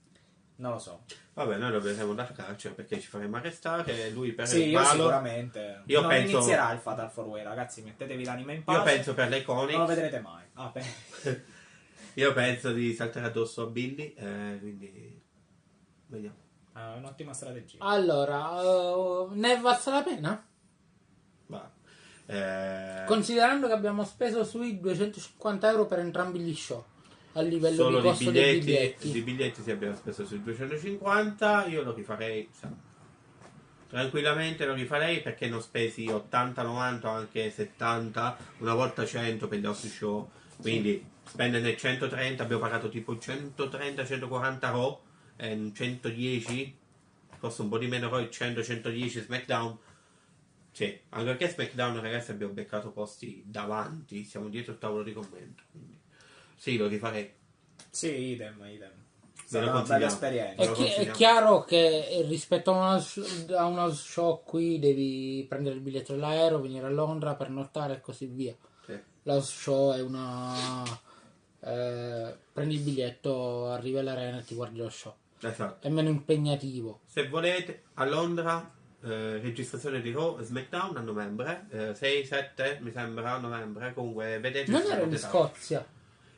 [0.56, 1.00] Non lo so.
[1.34, 4.10] Vabbè, noi dobbiamo dar calcio perché ci faremo arrestare.
[4.10, 5.82] Lui per Sì, il io Valor- sicuramente.
[5.86, 7.82] Io non penso- inizierà il Fatal 4 Way, ragazzi.
[7.82, 8.78] Mettetevi l'anima in pace.
[8.78, 10.44] Io penso per Non lo vedrete mai.
[10.54, 10.84] Ah, beh.
[12.14, 14.14] Io penso di saltare addosso a Billy.
[14.16, 15.20] eh, quindi
[16.06, 16.36] vediamo.
[16.72, 17.76] Ah, è un'ottima strategia.
[17.80, 20.46] Allora, eh, ne è valsa la pena?
[21.46, 21.70] Va.
[22.26, 26.82] Eh, Considerando che abbiamo speso sui 250 euro per entrambi gli show
[27.34, 29.10] a livello solo di costo dei biglietti, biglietti.
[29.12, 31.66] di biglietti si abbiamo speso sui 250.
[31.66, 32.48] Io lo rifarei.
[32.52, 32.70] sa,
[33.88, 39.58] Tranquillamente lo rifarei perché ho spesi 80, 90 o anche 70, una volta 100 per
[39.58, 40.30] gli nostri show.
[40.60, 45.00] Quindi spenderne 130, abbiamo pagato tipo 130, 140 Raw,
[45.36, 46.76] e 110,
[47.38, 49.78] forse un po' di meno Raw, 100, 110 SmackDown.
[50.70, 55.62] Sì, anche perché SmackDown ragazzi abbiamo beccato posti davanti, siamo dietro il tavolo di commento.
[55.70, 55.98] Quindi,
[56.56, 57.30] sì, lo rifarei.
[57.90, 58.92] Sì, idem, idem.
[59.44, 60.62] Sarà bella esperienza.
[60.62, 65.82] È, chi- è chiaro che rispetto a una, a una show qui devi prendere il
[65.82, 68.56] biglietto dell'aereo, venire a Londra, pernottare e così via.
[69.24, 70.82] La show è una...
[71.60, 75.14] eh, prendi il biglietto, arrivi all'arena e ti guardi lo show.
[75.40, 75.86] Esatto.
[75.86, 77.00] È meno impegnativo.
[77.06, 78.70] Se volete, a Londra,
[79.02, 84.70] eh, registrazione di Raw SmackDown a novembre, eh, 6-7 mi sembra a novembre, comunque vedete
[84.70, 85.84] Non era in Scozia.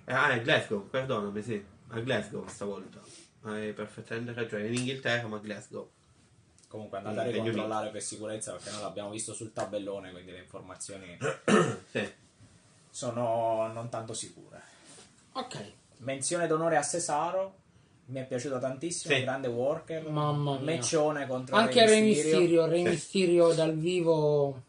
[0.07, 3.01] Eh, ah, è Glasgow, perdonami, sì, a Glasgow stavolta.
[3.43, 4.67] hai perfettamente ragione.
[4.69, 5.91] In Inghilterra, ma Glasgow.
[6.69, 10.39] Comunque andate a Regno ricontrollare per sicurezza perché noi l'abbiamo visto sul tabellone, quindi le
[10.39, 11.17] informazioni
[11.91, 12.23] Sì.
[12.99, 14.63] Sono non tanto sicure.
[15.33, 15.73] Ok.
[15.99, 17.55] Menzione d'onore a Cesaro,
[18.07, 19.23] mi è piaciuto tantissimo, Sì.
[19.23, 20.61] grande worker, Mamma mia.
[20.61, 22.83] meccione contro Anche Re Mysterio, Re Sì.
[22.85, 24.63] Mysterio dal vivo.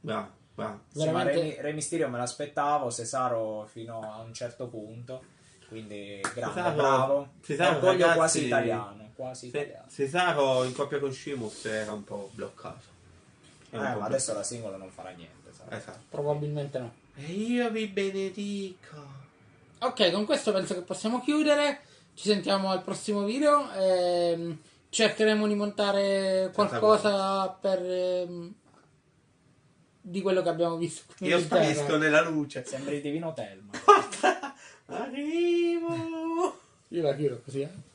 [0.00, 0.80] Bravo, bravo.
[0.92, 5.22] Sì, ma Re, Re Mysterio me l'aspettavo, Cesaro fino a un certo punto,
[5.66, 7.28] quindi grande, Cesaro- bravo.
[7.42, 9.86] Cesaro, Orgoglio ragazzi- quasi italiano, quasi Se- italiano.
[9.90, 12.92] Cesaro in coppia con Sheamus era un po' bloccato.
[13.70, 15.32] Eh, un po' ma adesso la singola non farà niente.
[15.50, 15.74] bloccato.
[15.74, 16.04] Esatto.
[16.10, 17.02] Probabilmente no.
[17.16, 19.12] E io vi benedico.
[19.80, 21.80] Ok, con questo penso che possiamo chiudere.
[22.14, 23.70] Ci sentiamo al prossimo video.
[23.72, 24.58] ehm,
[24.88, 28.52] cercheremo di montare qualcosa per ehm,
[30.00, 31.12] di quello che abbiamo visto.
[31.24, 32.64] Io sparisco nella luce.
[32.66, 33.70] Sembri il divino Telma.
[34.86, 36.58] Arrivo.
[36.88, 37.60] Io la chiudo così.
[37.62, 37.92] eh.